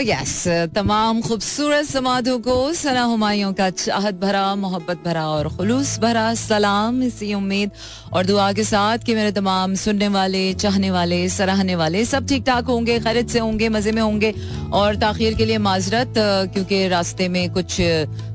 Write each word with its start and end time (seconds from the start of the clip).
Yes 0.00 0.70
तमाम 0.74 1.20
खूबसूरत 1.20 1.84
समाधों 1.86 2.38
को 2.40 2.72
सना 2.72 3.02
हुमायूं 3.04 3.52
का 3.52 3.68
चाहत 3.72 4.14
भरा, 4.16 4.54
मोहब्बत 4.56 5.02
भरा 5.04 5.26
और 5.28 5.48
खुलूस 5.56 5.98
भरा 6.00 6.34
सलाम। 6.36 7.02
इसी 7.02 7.32
उम्मीद 7.34 7.70
और 8.12 8.26
दुआ 8.26 8.52
के 8.52 8.64
साथ 8.64 8.98
कि 9.06 9.14
मेरे 9.14 9.32
तमाम 9.32 9.74
सुनने 9.76 10.08
वाले, 10.08 10.42
चाहने 10.54 10.90
वाले, 10.90 11.28
सराहने 11.28 11.76
वाले 11.76 12.04
सब 12.06 12.26
ठीक 12.28 12.44
ठाक 12.46 12.64
होंगे 12.66 12.98
खैरत 13.00 13.28
से 13.28 13.38
होंगे, 13.38 13.68
मज़े 13.68 13.92
में 13.92 14.02
होंगे 14.02 14.34
और 14.72 14.96
ताखिर 14.96 15.34
के 15.34 15.44
लिए 15.44 15.58
माजरत 15.60 16.14
क्योंकि 16.54 16.86
रास्ते 16.88 17.28
में 17.28 17.52
कुछ 17.52 17.80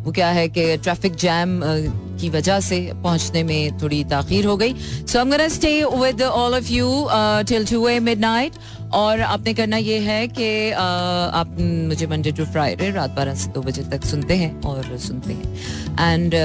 वो 0.06 0.12
क्या 0.12 0.30
है 0.30 0.48
कि 0.48 0.78
ट्रैफ़िक 0.78 1.16
जैम 1.18 1.62
की 2.22 2.30
वजह 2.30 2.60
से 2.60 2.80
पहुँचने 3.04 3.44
में 3.44 3.78
थोड़ी 3.80 4.04
ताखिर 4.06 4.46
हो 4.46 4.56
गई। 4.58 4.74
So 5.08 5.20
am 5.20 5.48
stay 5.50 5.74
with 5.96 6.22
all 6.22 6.56
of 6.56 6.72
you 6.72 7.08
till 7.50 7.66
to 7.66 7.88
midnight 8.02 8.54
और 8.96 9.22
आपने 9.22 9.54
करना 9.54 9.78
ये 9.78 9.98
है 10.00 10.28
कि 10.28 10.72
आप 10.72 11.58
मुझे 11.60 12.08
मंडे 12.08 12.32
टू 12.32 12.46
फ्राइडे 12.46 12.90
रात 12.92 13.10
बारह 13.12 13.36
से 13.36 13.50
दो 13.52 13.62
बजे 13.62 13.84
तक 13.92 14.06
सुनते 14.06 14.36
हैं 14.36 14.62
और 14.62 14.98
सुनते 14.98 15.34
हैं। 15.34 16.14
एंड 16.14 16.36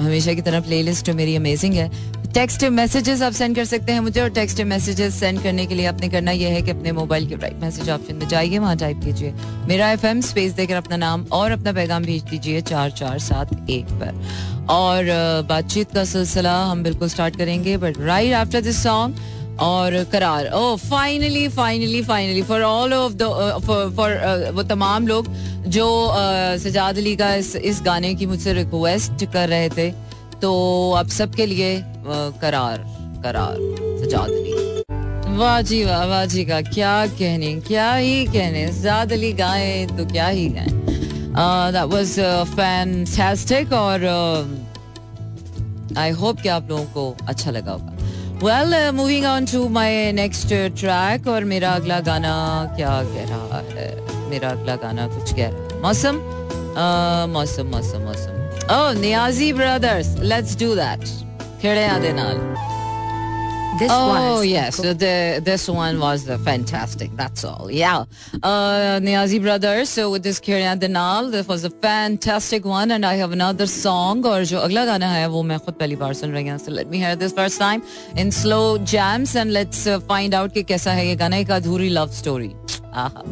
हमेशा 0.00 0.32
की 0.34 0.42
तरह 0.42 0.60
प्ले 0.60 0.82
लिस्ट 0.82 1.10
मेरी 1.10 1.36
अमेजिंग 1.36 1.74
है। 1.74 2.16
टेक्स्ट 2.34 2.64
मैसेजेस 2.64 3.22
आप 3.22 3.32
सेंड 3.32 3.54
कर 3.56 3.64
सकते 3.64 3.92
हैं 3.92 4.00
मुझे 4.00 4.20
और 4.20 4.28
टेक्स्ट 4.30 4.60
मैसेजेस 4.62 5.14
सेंड 5.20 5.42
करने 5.42 5.64
के 5.66 5.74
लिए 5.74 5.86
आपने 5.86 6.08
करना 6.08 6.30
यह 6.30 6.52
है 6.54 6.60
कि 6.62 6.70
अपने 6.70 6.92
मोबाइल 6.92 7.28
के 7.28 7.34
राइट 7.34 7.60
मैसेज 7.60 7.88
ऑप्शन 7.90 8.14
में 8.14 8.26
जाइए, 8.28 8.58
वहाँ 8.58 8.76
टाइप 8.76 9.00
कीजिए। 9.04 9.32
मेरा 9.68 9.90
एफ़ 9.92 10.06
एम 10.06 10.20
स्पेस 10.20 10.52
देकर 10.52 10.74
अपना 10.74 10.96
नाम 10.96 11.24
और 11.32 11.50
अपना 11.52 11.72
पैगाम 11.72 12.04
भेज 12.04 12.22
दीजिए 12.22 12.60
चार 12.62 12.90
चार 12.90 13.18
सात 13.20 13.70
एक 13.70 13.92
पर। 13.92 14.66
और 14.70 15.04
बातचीत 15.48 15.92
का 15.94 16.04
सिलसिला 16.04 16.54
हम 16.64 16.82
बिल्कुल 16.82 17.08
स्टार्ट 17.08 17.36
करेंगे 17.36 17.76
but 17.76 18.00
right 18.00 18.34
after 18.34 18.60
this 18.60 18.82
song 18.82 19.16
और 19.60 20.02
करार। 20.12 20.50
ओ 20.54 20.76
finally 20.78 21.48
finally 21.48 22.02
finally 22.02 22.42
for 22.42 22.62
all 22.62 22.92
of 22.94 23.12
the 23.22 23.22
for 23.96 24.52
वो 24.54 24.62
तमाम 24.64 25.06
लोग 25.06 25.28
जो 25.68 25.86
uh, 26.08 26.58
सजाद 26.62 26.98
अली 26.98 27.14
का 27.16 27.34
इस, 27.34 27.54
इस 27.56 27.80
गाने 27.84 28.14
की 28.14 28.26
मुझसे 28.26 28.52
रिक्वेस्ट 28.54 29.24
कर 29.32 29.48
रहे 29.48 29.68
थे 29.70 29.90
तो 30.40 30.50
अब 30.98 31.08
सबके 31.10 31.46
लिए 31.46 31.76
uh, 31.78 32.40
करार 32.40 32.84
करार 33.24 33.56
सजाद 34.02 34.30
अली। 34.30 34.54
वाह 35.38 35.60
जी 35.62 35.84
वाह 35.84 36.04
वाह 36.06 36.24
जी 36.26 36.44
का 36.44 36.60
क्या 36.62 36.94
कहने 37.08 37.54
क्या 37.66 37.92
ही 37.94 38.24
कहने 38.26 38.66
सजाद 38.72 39.12
अली 39.12 39.32
गाए 39.42 39.86
तो 39.98 40.06
क्या 40.12 40.28
ही 40.28 40.48
गाए। 40.48 40.70
दैट 41.72 41.92
वाज 41.92 42.18
फैंटास्टिक 42.54 43.72
और 43.74 44.06
आई 45.98 46.12
uh, 46.12 46.18
होप 46.20 46.40
कि 46.40 46.48
आप 46.48 46.68
लोगों 46.70 46.84
को 46.94 47.26
अच्छा 47.28 47.50
लगा 47.50 47.72
होगा। 47.72 47.97
Well 48.42 48.74
moving 48.94 49.24
on 49.26 49.46
to 49.46 49.68
my 49.68 50.12
next 50.12 50.48
track 50.80 51.26
और 51.28 51.44
मेरा 51.44 51.70
अगला 51.70 51.98
गाना 52.00 52.34
क्या 52.76 52.90
कह 53.04 53.24
रहा 53.28 53.58
है? 53.70 53.88
मेरा 54.30 54.48
अगला 54.48 54.76
गाना 54.76 55.06
कुछ 55.08 55.32
कह 55.34 55.48
रहा 55.48 55.62
है। 55.64 55.80
मौसम? 55.82 56.20
मौसम 57.32 57.66
मौसम 57.66 58.00
मौसम। 58.00 58.36
ओह 58.74 58.92
Niazi 59.00 59.52
brothers 59.52 60.14
let's 60.24 60.56
do 60.60 60.74
that 60.74 61.04
खेड़े 61.62 61.84
आदे 61.86 62.12
नाल। 62.12 62.36
This 63.79 63.89
oh 63.91 64.07
was 64.07 64.45
yes, 64.45 64.75
so 64.75 64.93
the, 64.93 65.41
this 65.43 65.67
one 65.67 65.99
was 65.99 66.29
uh, 66.29 66.37
fantastic. 66.37 67.09
That's 67.17 67.43
all. 67.43 67.71
Yeah, 67.71 68.05
uh, 68.43 68.99
Niazi 69.01 69.41
Brothers. 69.41 69.89
So 69.89 70.11
with 70.11 70.23
this 70.23 70.39
Kirian 70.39 70.79
Denal, 70.79 71.31
this 71.31 71.47
was 71.47 71.63
a 71.63 71.71
fantastic 71.71 72.65
one, 72.65 72.91
and 72.91 73.03
I 73.03 73.15
have 73.15 73.31
another 73.31 73.65
song. 73.65 74.21
और 74.23 74.45
जो 74.45 74.59
अगला 74.59 74.85
गाना 74.85 75.07
है 75.13 75.27
वो 75.27 75.41
मैं 75.43 75.59
खुद 75.59 75.73
पहली 75.79 75.95
बार 76.03 76.13
सुन 76.13 76.31
रही 76.31 76.47
हूँ. 76.47 76.59
So 76.59 76.71
let 76.71 76.91
me 76.91 77.01
hear 77.05 77.15
this 77.15 77.33
first 77.33 77.59
time 77.59 77.81
in 78.15 78.31
slow 78.31 78.77
jams 78.77 79.35
and 79.35 79.51
let's 79.51 79.87
uh, 79.87 79.99
find 80.11 80.35
out 80.41 80.53
कि 80.53 80.63
कैसा 80.63 80.91
है 80.91 81.07
ये 81.07 81.15
गाना 81.15 81.37
एक 81.37 81.51
अधूरी 81.51 81.89
love 81.93 82.13
story. 82.21 82.51
आहा. 82.93 83.23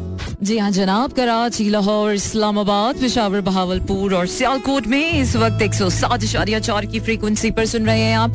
जी 0.42 0.58
हाँ 0.58 0.70
जनाब 0.70 1.12
कराची 1.12 1.68
लाहौर 1.70 2.12
इस्लामाबाद 2.12 3.00
पिशावर 3.00 3.40
बहावलपुर 3.48 4.14
और 4.14 4.26
सियालकोट 4.26 4.86
में 4.86 5.12
इस 5.20 5.36
वक्त 5.36 5.62
एक 5.62 5.74
सौ 5.74 5.90
सात 5.90 6.24
इशारिया 6.24 6.58
चार 6.66 6.86
की 6.86 7.00
फ्रीक्वेंसी 7.00 7.50
पर 7.50 7.66
सुन 7.72 7.86
रहे 7.86 8.00
हैं 8.00 8.16
आप 8.16 8.32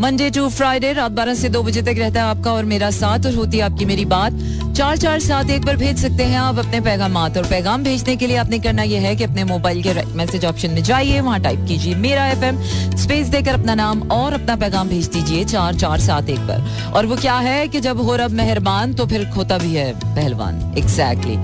मंडे 0.00 0.28
टू 0.30 0.48
फ्राइडे 0.48 0.92
रात 0.92 1.12
बारह 1.12 1.34
से 1.34 1.48
दो 1.48 1.62
बजे 1.62 1.80
तक 1.82 1.94
रहता 1.98 2.22
है 2.22 2.26
आपका 2.26 2.52
और 2.52 2.64
मेरा 2.64 2.90
साथ 2.90 3.26
और 3.26 3.34
होती 3.34 3.58
है 3.58 3.62
आपकी 3.62 3.84
मेरी 3.84 4.04
बात। 4.04 4.32
चार 4.76 4.96
चार, 4.96 5.18
सात, 5.20 5.50
एक 5.50 5.64
पर 5.66 5.76
भेज 5.76 5.98
सकते 5.98 6.24
हैं 6.24 6.38
आप 6.38 6.58
अपने 6.58 6.80
पैगाम 6.80 7.16
और 7.16 7.46
पैगाम 7.50 7.82
भेजने 7.84 8.14
के 8.16 8.26
लिए 8.26 8.36
आपने 8.36 8.58
करना 8.58 8.82
यह 8.82 9.00
है 9.00 9.14
कि 9.16 9.24
अपने 9.24 9.44
मोबाइल 9.44 9.82
के 9.82 9.92
मैसेज 10.14 10.44
ऑप्शन 10.44 10.70
में 10.70 10.82
जाइए, 10.82 11.20
वहाँ 11.20 11.40
टाइप 11.40 11.64
कीजिए 11.68 11.94
मेरा 11.96 12.26
एफएम 12.28 12.62
स्पेस 12.96 13.26
देकर 13.26 13.54
अपना 13.54 13.74
नाम 13.74 14.02
और 14.12 14.32
अपना 14.32 14.56
पैगाम 14.56 14.88
भेज 14.88 15.08
दीजिए 15.08 15.44
चार 15.44 15.74
चार, 15.74 16.00
सात, 16.00 16.30
एक 16.30 16.38
पर 16.40 16.92
और 16.96 17.06
वो 17.06 17.16
क्या 17.16 17.36
है 17.38 17.68
कि 17.68 17.80
जब 17.80 18.00
हो 18.00 18.16
रब 18.16 18.30
मेहरबान 18.32 18.94
तो 18.94 19.06
फिर 19.06 19.28
खोता 19.30 19.58
भी 19.58 19.74
है 19.74 19.92
पहलवान। 20.06 20.74
एग्जैक्टली. 20.78 21.36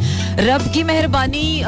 रब 0.46 0.70
की 0.74 0.82
मेहरबानी 0.84 1.62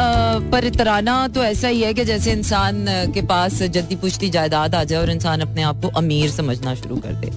पर 0.53 0.65
इतराना 0.65 1.19
तो 1.29 1.45
ऐसा 1.45 1.69
ही 1.69 1.83
है 1.83 1.93
कि 1.95 2.05
जैसे 2.05 2.33
इंसान 2.33 2.85
के 3.15 3.23
पास 3.27 3.63
जद्दी 3.63 3.97
पुश्ती 3.99 4.31
जायदाद 4.31 4.75
आ 4.75 4.85
जाए 4.85 5.01
और 5.01 5.11
इंसान 5.11 5.41
अपने 5.41 5.63
आप 5.63 5.83
को 5.83 5.89
अमीर 5.99 6.31
समझना 6.31 6.77
शुरू 6.79 6.97
कर 6.97 7.13
दे। 7.15 7.31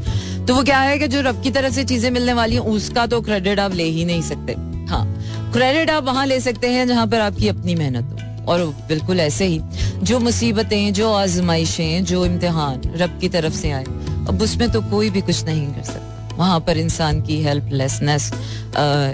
तो 0.46 0.56
वो 0.56 0.64
क्या 0.64 0.80
है 0.80 0.98
कि 1.00 1.08
जो 1.08 1.22
रब 1.22 1.42
की 1.44 1.52
तरफ़ 1.52 1.74
से 1.74 1.84
चीज़ें 1.84 2.10
मिलने 2.12 2.34
वाली 2.34 2.56
हैं 2.56 2.64
उसका 2.70 3.06
तो 3.08 3.22
क्रेडिट 3.22 3.60
आप 3.60 3.74
ले 3.74 3.84
ही 3.86 4.06
नहीं 4.06 4.22
सकते। 4.22 4.54
हाँ 4.90 5.06
क्रेडिट 5.54 5.90
आप 5.90 6.04
वहाँ 6.04 6.26
ले 6.26 6.40
सकते 6.40 6.70
हैं 6.70 6.88
जहाँ 6.88 7.08
पर 7.08 7.20
आपकी 7.22 7.48
अपनी 7.48 7.76
मेहनत 7.76 8.12
हो। 8.12 8.30
और 8.46 8.66
बिल्कुल 8.88 9.20
ऐसे 9.20 9.46
ही 9.46 9.60
जो 10.04 10.20
मुसीबतें 10.20 10.94
जो 10.94 11.12
आजमाइशें 11.14 12.04
जो 12.06 12.26
इम्तिहान 12.26 12.82
रब 12.98 13.18
की 13.22 13.30
तरफ़ 13.30 13.54
से 13.54 13.72
आए 13.72 13.84
अब 14.30 14.42
उसमें 14.42 14.70
तो 14.72 14.82
कोई 14.82 15.10
भी 15.10 15.22
कुछ 15.22 15.44
नहीं 15.46 15.68
कर 15.68 15.84
सकता। 15.84 16.36
वहाँ 16.38 16.60
पर 16.60 16.78
इंसान 16.78 17.22
की 17.22 17.42
हेल्पलेसनेस 17.44 18.32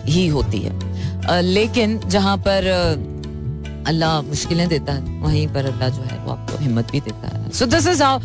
ही 0.05 0.27
होती 0.27 0.59
है। 0.59 0.73
आ, 1.21 1.39
लेकिन 1.39 1.99
जहाँ 2.07 2.37
पर 2.37 3.16
अल्लाह 3.87 4.21
मुश्किलें 4.23 4.67
देता 4.69 4.93
है, 4.93 5.01
वहीं 5.21 5.47
पर 5.53 5.65
अल्लाह 5.65 5.89
जो 5.89 6.01
है 6.03 6.17
वो 6.23 6.31
आपको 6.31 6.57
हिम्मत 6.63 6.91
भी 6.91 6.99
देता 7.01 7.27
है। 7.27 7.51
So 7.51 7.65
this 7.65 7.87
is 7.87 8.03
how 8.03 8.17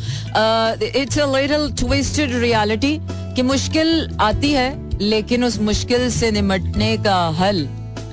it's 0.82 1.18
a 1.18 1.26
little 1.32 1.70
twisted 1.78 2.34
reality 2.40 2.98
कि 3.36 3.42
मुश्किल 3.42 4.16
आती 4.20 4.50
है, 4.52 4.68
लेकिन 5.00 5.44
उस 5.44 5.58
मुश्किल 5.62 6.08
से 6.10 6.30
निमटने 6.30 6.96
का 7.04 7.18
हल 7.38 7.66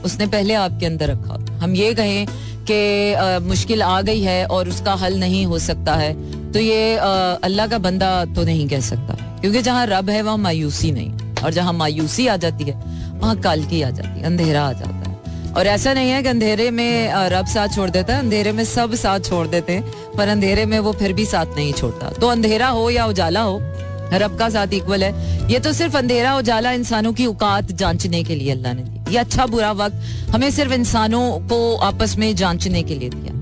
उसने 0.06 0.28
पहले 0.28 0.54
आपके 0.56 0.86
अंदर 0.86 1.10
रखा। 1.10 1.38
हम 1.62 1.76
ये 1.76 1.94
कहें 1.94 2.26
कि 2.72 3.46
मुश्किल 3.48 3.82
आ 3.84 4.02
गई 4.02 4.22
है 4.22 4.46
और 4.48 4.70
उसका 4.70 4.94
हल 4.96 5.20
नहीं 5.20 5.46
हो 5.46 5.60
सकता 5.60 5.96
है 5.96 6.14
तो 6.52 6.60
ये 6.60 6.96
अल्लाह 6.98 7.68
का 7.68 7.78
बंदा 7.80 8.10
तो 8.36 8.44
नहीं 8.44 8.68
कह 8.70 8.80
सकता। 8.82 9.14
क्योंकि 9.42 9.62
जहाँ 9.62 9.86
रब 9.88 10.10
है, 10.10 10.22
वहाँ 10.22 10.38
मायूसी 10.38 10.92
नहीं। 10.92 11.12
और 11.40 11.52
जहाँ 11.54 11.74
मायूसी 11.74 12.28
आ 12.28 12.36
जाती 12.38 12.64
है, 12.64 12.74
वहाँ 13.20 13.36
कालकी 13.42 13.82
आ 13.82 13.90
जाती 13.90 14.20
है, 14.20 14.24
अंधेरा 14.26 14.64
आ 14.64 14.72
जाता 14.74 14.96
है। 14.96 14.99
और 15.58 15.68
ऐसा 15.68 15.94
नहीं 15.94 16.10
है 16.10 16.22
कि 16.24 16.30
अंधेरे 16.30 16.70
में 16.72 17.14
रब 17.30 17.46
साथ 17.48 17.76
छोड़ 17.76 17.90
देता 17.90 18.14
है, 18.14 18.20
अंधेरे 18.20 18.52
में 18.52 18.64
सब 18.66 18.94
साथ 18.96 19.20
छोड़ 19.20 19.48
देते 19.48 19.74
हैं, 19.74 19.84
पर 20.18 20.28
अंधेरे 20.28 20.66
में 20.66 20.78
वो 20.80 20.92
फिर 20.94 21.14
भी 21.14 21.26
साथ 21.26 21.56
नहीं 21.56 21.74
छोड़ता। 21.74 22.10
तो 22.12 22.28
अंधेरा 22.28 22.68
हो 22.70 22.90
या 22.90 23.06
उजाला 23.06 23.42
हो, 23.42 23.60
रब 24.14 24.38
का 24.40 24.50
साथ 24.50 24.74
इक्वल 24.74 25.04
है। 25.04 25.52
ये 25.52 25.60
तो 25.60 25.74
सिर्फ़ 25.74 25.98
अंधेरा, 25.98 26.36
उजाला 26.36 26.72
इंसानों 26.72 27.14
की 27.14 27.26
औकात 27.26 27.72
जांचने 27.74 28.24
के 28.24 28.36
लिए 28.36 28.52
अल्लाह 28.52 28.74
ने 28.74 28.84
दी। 28.84 29.12
ये 29.12 29.18
अच्छा 29.18 29.46
बुरा 29.48 29.72
वक्त 29.74 30.32
हमें 30.32 30.50
सिर्फ़ 30.52 30.74
इंसानों 30.74 31.26
को 31.50 31.76
आपस 31.84 32.16
में 32.18 32.36
जांचने 32.36 32.84
के 32.84 32.96
लिए 32.96 33.10
दिया। 33.10 33.34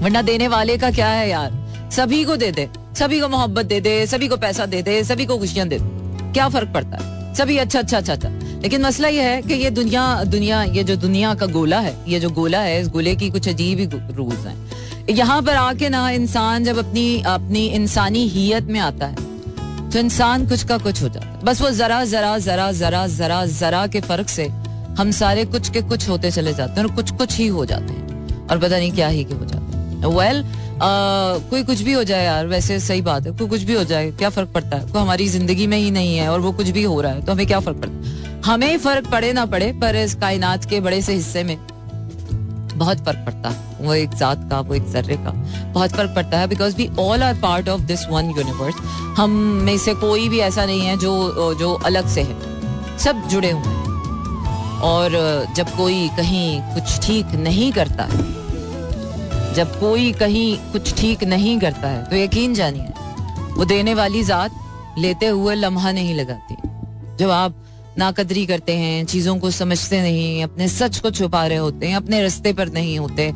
वरना 0.00 0.22
देने 0.22 0.48
वाले 0.48 0.76
का 0.78 0.90
क्या 0.90 1.08
है 1.08 1.28
यार? 1.28 1.52
सभी 1.92 2.24
को 2.24 2.36
दे 2.36 2.50
दे, 2.52 2.68
सभी 2.96 3.20
को 3.20 3.28
मोहब्बत 3.28 3.66
दे 3.66 3.80
दे, 3.80 4.06
सभी 4.06 4.28
को 4.28 4.36
पैसा 4.38 4.66
दे 4.66 4.82
दे, 4.82 5.02
सभी 5.04 5.26
को 5.26 5.38
खुशियाँ 5.38 5.68
दे 5.68 5.78
दे। 5.78 6.32
क्या 6.32 6.48
फ़र्क 6.48 6.72
पड़ता 6.74 6.96
है? 6.96 7.34
सभी 7.34 7.56
अच्छा 7.58 7.78
अच्छा 7.78 7.96
अच्छा 7.98 8.12
अच्छा 8.12 8.28
लेकिन 8.62 8.82
मसला 8.82 9.08
यह 9.08 9.24
है 9.24 9.42
कि 9.42 9.54
ये 9.54 9.70
दुनिया 9.70 10.24
दुनिया 10.24 10.62
ये 10.64 10.84
जो 10.84 10.96
दुनिया 10.96 11.34
का 11.34 11.46
गोला 11.46 11.80
है 11.80 11.94
ये 12.08 12.20
जो 12.20 12.30
गोला 12.30 12.60
है 12.60 12.80
इस 12.80 12.88
गोले 12.88 13.14
की 13.16 13.30
कुछ 13.30 13.48
अजीब 13.48 13.78
ही 13.78 13.86
रूल्स 14.14 14.46
हैं। 14.46 15.06
यहाँ 15.10 15.40
पर 15.42 15.56
आके 15.56 15.88
ना 15.88 16.08
इंसान 16.10 16.64
जब 16.64 16.78
अपनी 16.78 17.22
अपनी 17.26 17.66
इंसानी 17.70 18.26
हियत 18.28 18.64
में 18.64 18.80
आता 18.80 19.06
है 19.06 19.90
तो 19.90 19.98
इंसान 19.98 20.48
कुछ 20.48 20.64
का 20.64 20.78
कुछ 20.78 21.02
हो 21.02 21.08
जाता 21.08 21.26
है। 21.26 21.40
बस 21.44 21.60
वो 21.62 21.70
जरा 21.70 22.04
जरा 22.04 22.38
जरा 22.38 22.70
जरा 22.72 23.06
जरा 23.06 23.44
जरा 23.46 23.86
के 23.86 24.00
फ़र्क 24.00 24.28
से 24.28 24.46
हम 24.98 25.10
सारे 25.10 25.44
कुछ 25.44 25.70
के 25.70 25.80
कुछ 25.82 26.08
होते 26.08 26.30
चले 26.30 26.54
जाते 26.54 26.80
हैं 26.80 26.88
और 26.88 26.94
कुछ 26.94 27.10
कुछ 27.10 27.36
ही 27.38 27.46
हो 27.46 27.64
जाते 27.66 27.92
हैं। 27.92 28.48
और 28.48 28.58
पता 28.58 28.78
नहीं 28.78 28.92
क्या 28.92 29.08
ही 29.08 29.24
के 29.24 29.34
हो 29.34 29.44
जाते 29.44 29.76
हैं। 29.76 30.06
वेल 30.06 30.42
well, 30.42 30.65
कोई 30.80 31.62
कुछ 31.64 31.80
भी 31.82 31.92
हो 31.92 32.02
जाए 32.04 32.24
यार, 32.24 32.46
वैसे 32.46 32.78
सही 32.80 33.02
बात 33.02 33.26
है, 33.26 33.32
कोई 33.32 33.48
कुछ 33.48 33.62
भी 33.62 33.74
हो 33.74 33.84
जाए, 33.84 34.10
क्या 34.12 34.30
फ़र्क 34.30 34.48
पड़ता 34.54 34.76
है? 34.76 34.86
कोई 34.86 35.00
हमारी 35.00 35.28
ज़िंदगी 35.28 35.66
में 35.66 35.76
ही 35.78 35.90
नहीं 35.90 36.16
है 36.16 36.28
और 36.28 36.40
वो 36.40 36.52
कुछ 36.52 36.68
भी 36.70 36.82
हो 36.84 37.00
रहा 37.00 37.12
है 37.12 37.24
तो 37.24 37.32
हमें 37.32 37.46
क्या 37.46 37.60
फ़र्क 37.60 37.76
पड़ता 37.76 37.94
है? 37.94 38.40
हमें 38.44 38.76
फ़र्क 38.78 39.10
पड़े 39.10 39.32
ना 39.32 39.44
पड़े, 39.46 39.72
पर 39.72 39.96
इस 39.96 40.14
कायनात 40.14 40.64
के 40.64 40.80
बड़े 40.80 41.00
से 41.02 41.14
हिस्से 41.14 41.44
में 41.44 41.56
बहुत 42.74 42.98
फ़र्क 43.04 43.18
पड़ता 43.26 43.48
है, 43.48 43.56
वो 43.80 43.94
एक 43.94 44.14
जात 44.14 44.48
का, 44.50 44.60
वो 44.60 44.74
एक 44.74 44.90
जर्रे 44.92 45.16
का, 45.16 45.30
बहुत 45.72 45.90
फ़र्क 45.90 46.14
पड़ता 46.16 46.38
है 46.38 46.46
because 46.48 46.76
we 46.76 46.88
all 47.00 47.22
are 47.22 47.34
part 47.42 47.68
of 47.68 47.80
this 47.82 48.06
one 48.08 48.30
universe 48.30 48.74
हम 49.18 49.30
में 49.64 49.76
से 49.78 49.94
कोई 49.96 50.28
भी 50.28 50.38
ऐसा 50.40 50.66
नहीं 50.66 50.80
है 50.80 50.96
जो 50.98 51.54
जो 51.54 51.72
अलग 51.86 52.08
से 52.08 52.22
है, 52.22 52.36
सब 52.98 53.26
जुड़े 53.28 53.50
हुए 53.50 53.62
हैं, 53.62 53.84
और 54.82 55.10
जब 55.56 55.76
कोई 55.76 56.08
कहीं 56.16 56.60
कुछ 56.74 56.98
ठीक 57.06 57.34
नहीं 57.40 57.72
करता 57.72 58.08
जब 59.56 59.78
कोई 59.80 60.12
कहीं 60.14 60.56
कुछ 60.72 60.94
ठीक 60.94 61.22
नहीं 61.24 61.58
करता 61.60 61.88
है 61.88 62.04
तो 62.04 62.16
यकीन 62.16 62.54
जानिए, 62.54 62.88
वो 63.56 63.64
देने 63.64 63.94
वाली 63.94 64.22
जात 64.24 64.96
लेते 64.98 65.26
हुए 65.28 65.54
लम्हा 65.54 65.92
नहीं 65.92 66.14
लगाती। 66.14 66.56
जब 67.16 67.30
आप 67.32 67.54
नाकदरी 67.98 68.44
करते 68.46 68.72
हैं, 68.74 69.04
चीज़ों 69.06 69.38
को 69.38 69.50
समझते 69.52 70.00
नहीं, 70.02 70.42
अपने 70.44 70.68
सच 70.68 70.98
को 70.98 71.10
छुपा 71.10 71.46
रहे 71.46 71.58
होते 71.58 71.86
हैं, 71.86 71.96
अपने 71.96 72.22
रस्ते 72.24 72.52
पर 72.52 72.72
नहीं 72.72 72.98
होते, 72.98 73.30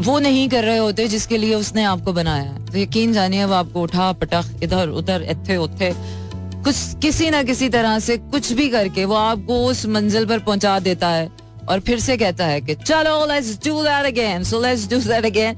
वो 0.00 0.18
नहीं 0.18 0.48
कर 0.48 0.64
रहे 0.64 0.78
होते 0.78 1.08
जिसके 1.08 1.38
लिए 1.38 1.54
उसने 1.54 1.84
आपको 1.84 2.12
बनाया 2.12 2.42
है 2.42 2.66
तो 2.66 2.78
यकीन 2.78 3.12
जानिए, 3.12 3.44
वो 3.44 3.54
आपको 3.54 3.82
उठा 3.82 4.12
पटक 4.14 4.62
इधर, 4.62 4.88
उधर 4.90 5.26
इथे 5.30 5.56
उथे 5.56 5.92
कुछ, 6.60 6.76
किसी 7.02 7.30
ना 7.30 7.42
किसी 7.42 7.68
तरह 7.68 7.98
से 7.98 8.16
कुछ 8.16 8.52
भी 8.52 8.68
करके 8.68 9.04
वो 9.04 9.14
आपको 9.16 9.64
उस 9.66 9.84
मंजिल 9.88 10.26
पर 10.26 10.38
पहुँचा 10.40 10.78
देता 10.80 11.08
है। 11.08 11.28
और 11.70 11.80
फिर 11.80 12.00
से 12.00 12.16
कहता 12.16 12.46
है 12.46 12.60
कि 12.60 12.74
चलो 12.74 13.26
let's 13.26 13.58
do 13.66 13.82
that 13.82 14.06
again 14.06 14.44
so 14.44 14.60
let's 14.60 14.88
do 14.88 14.98
that 14.98 15.24
again 15.24 15.56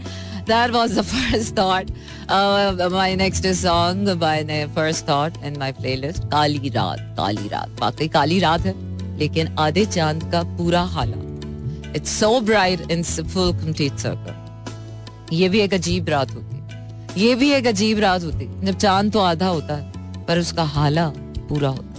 was 0.49 0.95
the 0.97 1.03
first 1.05 1.55
thought. 1.55 1.91
Uh, 2.29 2.89
my 2.91 3.15
next 3.15 3.45
song 3.55 4.19
by 4.19 4.43
the 4.43 4.69
first 4.75 5.07
thought 5.07 5.37
in 5.45 5.59
my 5.59 5.73
playlist. 5.73 6.25
काली 6.31 6.69
रात 6.69 6.99
काली 7.17 7.49
रात 7.49 7.81
वाकई 7.81 8.09
काली 8.09 8.39
रात 8.39 8.61
है 8.61 8.75
लेकिन 9.19 9.55
आधे 9.59 9.85
चाँद 9.87 10.31
का 10.33 10.43
पूरा 10.43 10.83
हाला 10.83 11.17
it's 11.97 12.19
so 12.21 12.41
bright 12.41 12.91
in 12.91 13.03
full 13.03 13.53
complete 13.53 13.99
circle 13.99 15.37
ये 15.37 15.49
भी 15.49 15.61
एक 15.61 15.75
अजीब 15.75 16.09
रात 16.09 16.35
होती 16.35 17.23
ये 17.25 17.35
भी 17.35 17.53
एक 17.53 17.67
अजीब 17.67 17.99
रात 17.99 18.23
होती 18.23 18.67
जब 18.67 18.79
चाँद 18.79 19.13
तो 19.13 19.21
आधा 19.21 19.47
होता 19.47 19.75
है 19.75 20.25
पर 20.27 20.39
उसका 20.39 20.63
हाला 20.63 21.13
पूरा 21.49 21.69
होता 21.69 21.93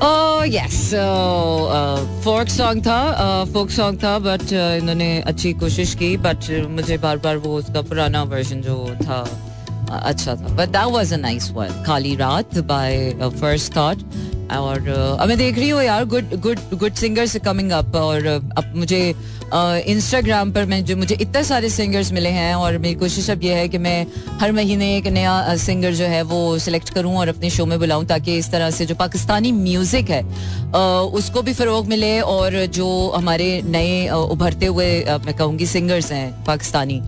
Oh 0.00 0.06
yes, 0.06 0.27
uh, 0.48 2.24
folk 2.24 2.60
song 2.60 2.80
था 2.80 3.44
फोक 3.44 3.70
सॉन्ग 3.70 4.02
था 4.04 4.18
बट 4.18 4.52
इन्होंने 4.52 5.20
अच्छी 5.20 5.52
कोशिश 5.52 5.94
की 5.94 6.16
बट 6.16 6.66
मुझे 6.70 6.98
बार 6.98 7.16
बार 7.16 7.36
वो 7.36 7.58
उसका 7.58 7.82
पुराना 7.82 8.22
वर्जन 8.22 8.60
जो 8.60 8.96
था 9.02 9.44
अच्छा 9.90 10.30
था. 10.30 10.54
But 10.54 10.68
that 10.68 10.84
was 10.84 11.12
a 11.12 11.16
nice 11.16 11.50
one 11.50 11.84
खाली 11.86 12.16
रात 12.16 12.58
बाय 12.58 13.10
फ़र्स्ट 13.40 13.76
थॉट 13.76 13.98
और 14.50 14.88
अब 15.20 15.28
मैं 15.28 15.36
देख 15.38 15.58
रही 15.58 15.68
हूँ 15.68 15.82
यार 15.82 16.04
good 16.04 16.34
good 16.40 16.58
good 16.74 16.92
singers 16.94 17.36
coming 17.44 17.70
up 17.70 17.94
और 17.94 18.26
अब 18.26 18.72
मुझे 18.76 19.00
इंस्टाग्राम 19.52 20.52
पर 20.52 20.64
मैं 20.64 20.84
जो, 20.84 20.96
मुझे 20.96 21.14
इतने 21.20 21.42
सारे 21.44 21.68
सिंगर्स 21.70 22.12
मिले 22.12 22.28
हैं 22.28 22.54
और 22.54 22.78
मेरी 22.78 22.94
कोशिश 22.94 23.30
अब 23.30 23.42
ये 23.42 23.54
है 23.54 23.68
कि 23.68 23.78
मैं 23.78 24.06
हर 24.40 24.52
महीने 24.52 24.96
एक 24.96 25.06
नया 25.06 25.56
सिंगर 25.56 25.92
जो 25.92 26.04
है 26.04 26.22
वो 26.22 26.58
सिलेक्ट 26.58 26.90
करूँ 26.90 27.16
और 27.16 27.28
अपने 27.28 27.50
शो 27.50 27.66
में 27.66 27.78
बुलाऊं 27.78 28.04
ताकि 28.06 28.36
इस 28.38 28.50
तरह 28.52 28.70
से 28.70 28.86
जो 28.86 28.94
पाकिस्तानी 28.94 29.52
म्यूज़िक 29.52 30.10
है 30.10 30.22
उसको 31.18 31.42
भी 31.42 31.52
फरोग 31.54 31.86
मिले 31.86 32.20
और 32.20 32.64
जो 32.66 32.88
हमारे 33.16 33.50
नए 33.64 34.08
उभरते 34.08 34.66
हुए 34.66 34.88
मैं 35.24 35.36
कहूँगी 35.36 35.66
सिंगर्स 35.66 36.12
हैं 36.12 36.44
पाकिस्तानी। 36.44 37.00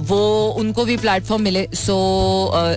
वो 0.00 0.18
उनको 0.58 0.84
भी 0.84 0.96
प्लेटफॉर्म 0.96 1.42
मिले। 1.42 1.66
सो 1.74 1.94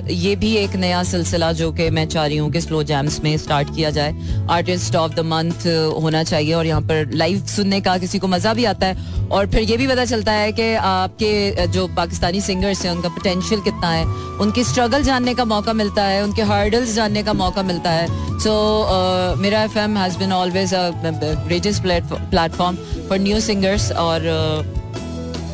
ये 0.09 0.35
भी 0.35 0.53
एक 0.57 0.75
नया 0.75 1.01
सिलसिला 1.03 1.51
जो 1.53 1.71
कि 1.71 1.89
मैं 1.89 2.07
चाह 2.07 2.25
रही 2.25 2.38
हूँ 2.38 2.51
कि 2.51 2.62
स्लो 2.62 2.81
जैम्स 2.83 3.19
में 3.23 3.38
स्टार्ट 3.38 3.75
किया 3.75 3.89
जाए। 3.89 4.45
आर्टिस्ट 4.51 4.95
ऑफ़ 4.95 5.13
द 5.15 5.19
मंथ 5.25 5.68
होना 6.03 6.23
चाहिए 6.23 6.53
और 6.53 6.65
यहाँ 6.65 6.81
पर 6.81 7.12
लाइव 7.13 7.45
सुनने 7.47 7.81
का 7.81 7.97
किसी 7.97 8.19
को 8.19 8.27
मज़ा 8.27 8.53
भी 8.53 8.65
आता 8.65 8.88
है। 8.88 9.29
और 9.29 9.47
फिर 9.51 9.62
ये 9.62 9.77
भी 9.77 9.88
पता 9.88 10.06
चलता 10.06 10.31
है 10.31 10.51
कि 10.51 10.73
आपके 10.75 11.68
जो 11.68 11.88
पाकिस्तानी 11.97 12.41
सिंगर्स 12.41 12.85
हैं 12.85 12.91
उनका 12.91 13.09
पोटेंशियल 13.09 13.62
कितना 13.62 13.91
है 13.91 14.06
उनकी 14.41 14.63
स्ट्रगल 14.63 15.03
जानने 15.03 15.33
का 15.35 15.45
मौका 15.45 15.73
मिलता 15.73 16.03
है 16.03 16.23
उनके 16.23 16.41
हर्डल्स 16.51 16.95
जानने 16.95 17.23
का 17.23 17.33
मौका 17.35 17.63
मिलता 17.63 17.91
है। 17.91 18.07
सो 18.07 18.50
so, 18.50 18.53
uh, 18.89 19.41
मेरा 19.41 19.63
F 19.63 19.77
M 19.79 19.97
has 19.97 20.18
been 20.18 20.31
always 20.33 20.73
greatest 20.73 21.83
platform 21.83 22.75
for 23.09 23.19
new 23.19 23.39
singers 23.39 23.91
और 23.91 24.29
uh, 24.29 24.81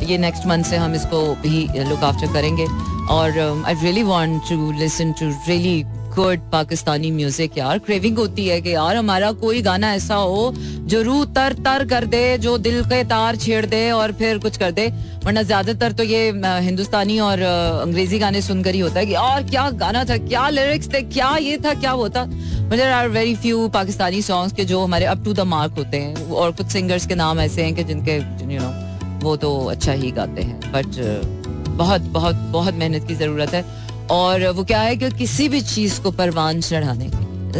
ये 0.02 0.18
नेक्स्ट 0.18 0.46
मंथ 0.46 0.64
से 0.64 0.76
हम 0.76 0.94
इसको 0.94 1.22
भी 1.42 1.66
लुक 1.80 2.04
आफ्टर 2.04 2.32
करेंगे। 2.32 2.66
और 3.10 3.38
I 3.66 3.74
really 3.74 4.02
want 4.04 4.40
to 4.48 4.72
listen 4.72 5.12
to 5.20 5.28
really 5.48 5.82
good 6.14 6.40
Pakistani 6.52 7.10
music 7.10 7.58
यार। 7.58 7.78
क्रेविंग 7.78 8.18
होती 8.18 8.46
है 8.46 8.60
कि 8.60 8.74
यार 8.74 8.96
हमारा 8.96 9.30
कोई 9.34 9.60
गाना 9.62 9.92
ऐसा 9.94 10.14
हो 10.14 10.52
जो 10.56 11.02
रूह 11.02 11.24
तर 11.26 11.52
तर 11.54 11.84
कर 11.88 12.04
दे, 12.04 12.38
जो 12.38 12.56
दिल 12.58 12.82
के 12.84 13.02
तार 13.04 13.36
छेड़ 13.36 13.64
दे 13.66 13.90
और 13.90 14.12
फिर 14.12 14.38
कुछ 14.38 14.56
कर 14.56 14.70
दे। 14.72 14.88
वरना 15.24 15.42
ज़्यादातर 15.42 15.92
तो 15.92 16.02
ये 16.04 16.30
हिंदुस्तानी 16.64 17.18
और 17.20 17.42
अंग्रेज़ी 17.42 18.18
गाने 18.18 18.42
सुनकर 18.42 18.74
ही 18.74 18.80
होता 18.80 19.00
है 19.00 19.06
कि 19.06 19.14
और 19.14 19.42
क्या 19.50 19.68
गाना 19.72 20.04
था, 20.04 20.16
क्या 20.18 20.48
लिरिक्स 20.48 20.92
थे, 20.94 21.02
क्या 21.04 21.36
ये 21.38 21.56
था, 21.64 21.74
क्या 21.74 21.94
वो 21.94 22.08
था। 22.08 22.24
There 22.24 22.90
are 22.90 23.08
very 23.10 23.34
few 23.36 23.68
Pakistani 23.70 24.22
songs 24.22 24.56
के 24.56 24.64
जो 24.64 24.82
हमारे 24.82 25.04
अप 25.06 25.24
टू 25.24 25.32
द 25.32 25.40
मार्क 25.46 25.78
होते 25.78 25.96
हैं। 25.96 26.30
और 26.30 26.52
कुछ 26.52 26.66
सिंगर्स 26.68 27.06
के 27.06 27.14
नाम 27.14 27.40
ऐसे 27.40 27.62
हैं 27.62 27.74
कि 27.74 27.84
जिनके 27.84 28.16
यू 28.16 28.60
नो 28.60 28.87
वो 29.28 29.36
तो 29.38 29.50
अच्छा 29.68 29.92
ही 29.94 30.10
गाते 30.12 30.42
हैं 30.42 30.72
बट 30.72 30.96
बहुत 31.78 32.02
बहुत 32.12 32.36
बहुत 32.52 32.74
मेहनत 32.74 33.06
की 33.08 33.14
ज़रूरत 33.14 33.54
है। 33.54 33.64
और 34.10 34.46
वो 34.50 34.64
क्या 34.64 34.80
है 34.80 34.96
कि 34.96 35.10
किसी 35.18 35.48
भी 35.48 35.60
चीज़ 35.62 36.00
को 36.00 36.10
परवान 36.14 36.60
चढ़ाने 36.62 37.10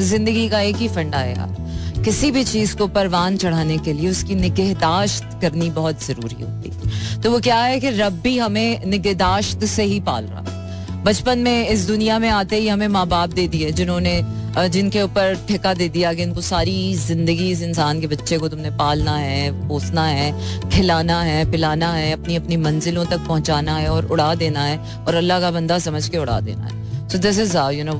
ज़िंदगी 0.00 0.48
का 0.48 0.60
एक 0.62 0.76
ही 0.76 0.88
फंडा 0.88 1.18
है 1.18 1.36
यार। 1.36 2.02
किसी 2.04 2.30
भी 2.30 2.44
चीज़ 2.44 2.76
को 2.76 2.86
परवान 2.88 3.36
चढ़ाने 3.36 3.76
के 3.78 3.92
लिए 3.92 4.10
उसकी 4.10 4.34
निगहदाश्त 4.36 5.38
करनी 5.42 5.70
बहुत 5.70 6.04
ज़रूरी 6.04 6.42
होती 6.42 6.70
है। 6.70 7.20
तो 7.22 7.30
वो 7.30 7.40
क्या 7.40 7.60
है 7.60 7.78
कि 7.80 7.90
रब 7.92 8.20
भी 8.22 8.36
हमें 8.38 8.86
निगहदाश्त 8.86 9.64
से 9.66 9.84
ही 9.84 10.00
पाल 10.00 10.24
रहा 10.24 11.02
बचपन 11.04 11.38
में 11.38 11.68
इस 11.68 11.86
दुनिया 11.86 12.18
में 12.18 12.28
आते 12.30 12.56
ही 12.56 12.68
हमें 12.68 12.88
माँ 12.88 13.06
बाप 13.08 13.30
दे 13.30 13.46
दिए, 13.48 13.70
जिन्होंने 13.72 14.20
जिनके 14.66 15.02
ऊपर 15.02 15.34
ठेका 15.48 15.72
दे 15.74 15.88
दिया, 15.88 16.12
कि 16.14 16.22
इनको 16.22 16.40
सारी 16.40 16.94
ज़िंदगी 16.96 17.50
इस 17.50 17.62
इंसान 17.62 18.00
के 18.00 18.06
बच्चे 18.06 18.38
को 18.38 18.48
तुमने 18.48 18.70
पालना 18.70 19.16
है, 19.16 19.68
पोसना 19.68 20.06
है, 20.06 20.70
खिलाना 20.70 21.20
है, 21.22 21.50
पिलाना 21.50 21.92
है 21.92 22.12
अपनी 22.12 22.36
अपनी 22.36 22.56
मंजिलों 22.56 23.04
तक 23.04 23.26
पहुंचाना 23.28 23.76
है 23.76 23.88
और 23.88 24.06
उड़ा 24.06 24.34
देना 24.34 24.60
है 24.60 24.78
और 25.04 25.14
अल्लाह 25.14 25.40
का 25.40 25.50
बंदा 25.50 25.78
समझ 25.78 26.08
के 26.08 26.18
उड़ा 26.18 26.40
देना 26.40 26.64
है। 26.64 26.77
So 27.12 27.18
this 27.18 27.38
is 27.38 27.56
you 27.74 27.84
know 27.84 27.94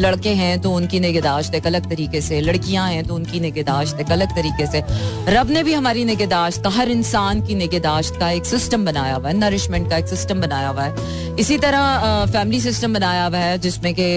लड़के 0.00 0.30
हैं 0.34 0.60
तो 0.60 0.72
उनकी 0.72 1.00
निगहदाश्त 1.00 1.54
एक 1.54 1.66
अलग 1.66 1.88
तरीके 1.90 2.20
से, 2.20 2.40
लड़कियाँ 2.40 2.88
हैं 2.90 3.04
तो 3.06 3.14
उनकी 3.14 3.40
निगहदाश्त 3.40 4.00
एक 4.00 4.10
अलग 4.12 4.34
तरीके 4.36 4.66
से। 4.66 4.82
रब 5.28 5.50
ने 5.50 5.62
भी 5.62 5.72
हमारी 5.74 6.04
निगहदाश्त 6.04 6.62
का, 6.62 6.70
हर 6.70 6.88
इंसान 6.90 7.40
की 7.46 7.54
निगहदाश्त 7.54 8.16
का 8.20 8.30
एक 8.30 8.44
सिस्टम 8.46 8.84
बनाया 8.84 9.14
हुआ 9.14 9.28
है 9.28 9.36
नरिशमेंट 9.36 9.88
का 9.90 9.96
एक 9.96 10.08
सिस्टम 10.08 10.40
बनाया 10.40 10.68
हुआ 10.68 10.82
है। 10.82 11.34
इसी 11.38 11.56
तरह 11.58 12.26
फैमिली 12.32 12.60
सिस्टम 12.60 12.94
बनाया 12.94 13.24
हुआ 13.26 13.38
है, 13.38 13.58
जिसमें 13.58 13.92
कि 13.94 14.08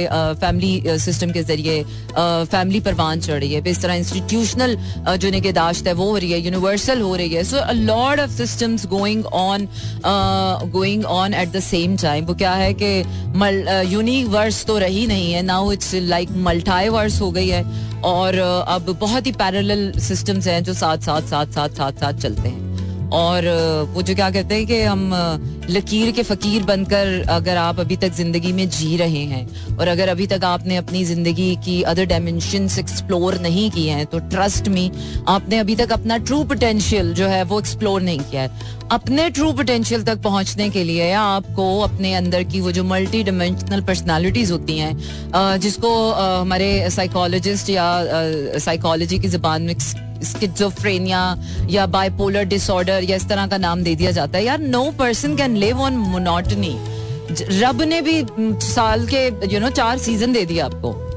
फैमिली 0.41 0.99
सिस्टम 0.99 1.31
के 1.31 1.43
ज़रिए 1.43 1.83
फैमिली 2.51 2.79
परवान 2.81 3.19
चढ़ 3.21 3.39
रही 3.39 3.53
है। 3.53 3.61
इस 3.69 3.81
तरह 3.81 3.93
इंस्टीट्यूशनल 3.95 4.75
जो 5.17 5.29
निगहदाश्त 5.31 5.87
है 5.87 5.93
वो 5.93 6.09
हो 6.11 6.17
रही 6.17 6.31
है 6.31 6.39
यूनिवर्सल 6.39 7.01
हो 7.01 7.15
रही 7.15 7.33
है। 7.33 7.43
So 7.43 7.63
lord 7.73 8.19
of 8.19 8.31
systems 8.31 8.85
going 8.87 9.25
on 9.41 9.67
going 10.71 11.05
on 11.05 11.33
at 11.33 11.51
the 11.51 11.59
same 11.63 11.97
time 11.97 12.25
वो 12.25 12.35
क्या 12.35 12.53
है 12.53 12.73
कि 12.73 12.91
यूनिवर्स 14.13 14.65
तो 14.65 14.77
रही 14.77 15.07
नहीं 15.07 15.33
है 15.33 15.41
नाउ 15.41 15.71
इट्स 15.71 15.93
लाइक 15.95 16.29
मल्टाई 16.31 16.89
वर्स 16.89 17.21
हो 17.21 17.31
गई 17.31 17.47
है 17.47 17.63
और 18.03 18.37
अब 18.67 18.97
बहुत 18.99 19.27
ही 19.27 19.31
पैरेलल 19.31 19.91
सिस्टम्स 19.99 20.47
हैं 20.47 20.63
जो 20.63 20.73
साथ 20.73 20.97
साथ 20.97 21.21
साथ 21.21 21.45
साथ 21.45 21.69
साथ 21.69 21.91
साथ 21.91 22.13
चलते 22.13 22.49
हैं। 22.49 22.68
और 23.13 23.45
वो 23.93 24.01
जो 24.01 24.15
क्या 24.15 24.29
कहते 24.31 24.55
हैं 24.55 24.65
कि 24.67 24.81
हम 24.81 25.11
लकीर 25.69 26.11
के 26.11 26.23
फकीर 26.23 26.63
बनकर 26.63 27.25
अगर 27.29 27.57
आप 27.57 27.79
अभी 27.79 27.95
तक 27.97 28.09
ज़िंदगी 28.09 28.51
में 28.53 28.69
जी 28.69 28.97
रहे 28.97 29.23
हैं 29.25 29.77
और 29.77 29.87
अगर 29.87 30.09
अभी 30.09 30.27
तक 30.27 30.43
आपने 30.43 30.75
अपनी 30.75 31.03
ज़िंदगी 31.05 31.55
की 31.55 31.81
अदर 31.81 32.05
डायमेंशन 32.05 32.69
एक्सप्लोर 32.79 33.39
नहीं 33.39 33.69
किए 33.71 33.91
हैं 33.91 34.05
तो 34.05 34.19
ट्रस्ट 34.19 34.67
मी 34.67 34.91
आपने 35.27 35.59
अभी 35.59 35.75
तक 35.75 35.91
अपना 35.91 36.17
ट्रू 36.17 36.43
पोटेंशियल 36.43 37.13
जो 37.13 37.27
है 37.27 37.43
वो 37.43 37.59
एक्सप्लोर 37.59 38.01
नहीं 38.01 38.19
किया 38.19 38.41
है। 38.41 38.77
अपने 38.91 39.29
ट्रू 39.29 39.51
पोटेंशियल 39.53 40.03
तक 40.03 40.21
पहुँचने 40.21 40.69
के 40.69 40.83
लिए 40.83 41.11
आपको 41.11 41.79
अपने 41.79 42.13
अंदर 42.13 42.43
की 42.43 42.61
वो 42.61 42.71
जो 42.71 42.83
मल्टी 42.83 43.23
डिमेंशनल 43.23 43.81
पर्सनालिटीज 43.81 44.51
होती 44.51 44.77
हैं 44.77 45.57
जिसको 45.59 46.11
हमारे 46.11 46.89
साइकोलॉजिस्ट 46.89 47.69
या 47.69 48.03
साइकोलॉजी 48.59 49.19
की 49.19 49.27
जबान 49.27 49.61
में 49.61 49.75
स्किजोफ्रेनिया 50.23 51.21
या 51.69 51.85
बाइपोलर 51.85 52.43
डिसऑर्डर 52.43 53.03
या 53.03 53.15
इस 53.15 53.27
तरह 53.29 53.47
का 53.47 53.57
नाम 53.57 53.83
दे 53.83 53.95
दिया 53.95 54.11
जाता 54.11 54.37
है। 54.37 54.45
यार 54.45 54.59
no 54.59 54.91
person 54.91 55.35
can 55.35 55.57
live 55.57 55.81
on 55.81 55.97
monotony 55.97 56.77
रब 57.61 57.81
ने 57.81 58.01
भी 58.01 58.23
साल 58.65 59.07
के 59.07 59.25
यू 59.25 59.47
you 59.47 59.59
नो 59.59 59.59
know, 59.59 59.75
चार 59.75 59.97
सीज़न 59.97 60.33
दे 60.33 60.45
दिया 60.45 60.65
आपको। 60.65 61.08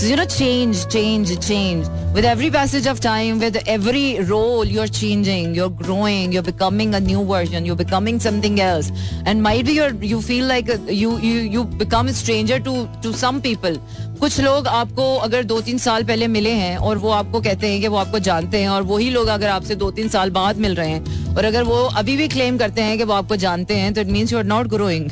So, 0.00 0.06
you 0.06 0.16
know, 0.16 0.26
change, 0.26 0.88
change, 0.88 1.30
change. 1.40 1.86
With 2.14 2.26
every 2.26 2.50
passage 2.50 2.86
of 2.86 3.00
time, 3.00 3.38
with 3.38 3.56
every 3.66 4.20
role, 4.20 4.64
you're 4.64 4.86
changing, 4.86 5.54
you're 5.54 5.70
growing, 5.70 6.32
you're 6.32 6.42
becoming 6.42 6.94
a 6.94 7.00
new 7.00 7.24
version, 7.24 7.64
you're 7.64 7.76
becoming 7.76 8.20
something 8.20 8.60
else. 8.60 8.90
And 9.24 9.42
might 9.42 9.64
be 9.64 9.72
you're, 9.72 9.94
you 10.10 10.20
feel 10.20 10.44
like 10.46 10.68
you 10.88 11.16
you 11.18 11.40
you 11.56 11.64
become 11.64 12.08
a 12.08 12.12
stranger 12.12 12.60
to 12.68 12.74
to 13.06 13.14
some 13.24 13.40
people. 13.48 13.80
कुछ 14.20 14.38
लोग 14.40 14.66
आपको 14.66 15.14
अगर 15.24 15.44
दो 15.44 15.60
तीन 15.60 15.78
साल 15.78 16.04
पहले 16.04 16.26
मिले 16.28 16.52
हैं 16.60 16.76
और 16.76 16.98
वो 16.98 17.10
आपको 17.10 17.40
कहते 17.40 17.70
हैं 17.70 17.80
कि 17.80 17.88
वो 17.88 17.96
आपको 17.96 18.18
जानते 18.28 18.60
हैं 18.60 18.68
और 18.68 18.82
वही 18.92 19.10
लोग 19.10 19.26
अगर 19.28 19.48
आपसे 19.48 19.74
दो 19.82 19.90
तीन 19.98 20.08
साल 20.08 20.30
बाद 20.38 20.56
मिल 20.66 20.74
रहे 20.74 20.90
हैं 20.90 21.34
और 21.36 21.44
अगर 21.44 21.62
वो 21.64 21.82
अभी 22.02 22.16
भी 22.16 22.28
क्लेम 22.36 22.58
करते 22.58 22.82
हैं 22.82 22.96
कि 22.98 23.04
वो 23.04 23.14
आपको 23.14 23.36
जानते 23.44 23.76
हैं 23.76 23.92
तो 23.94 24.00
it 24.00 24.16
means 24.16 24.32
you 24.32 24.38
are 24.38 24.44
not 24.44 24.66
growing 24.76 25.10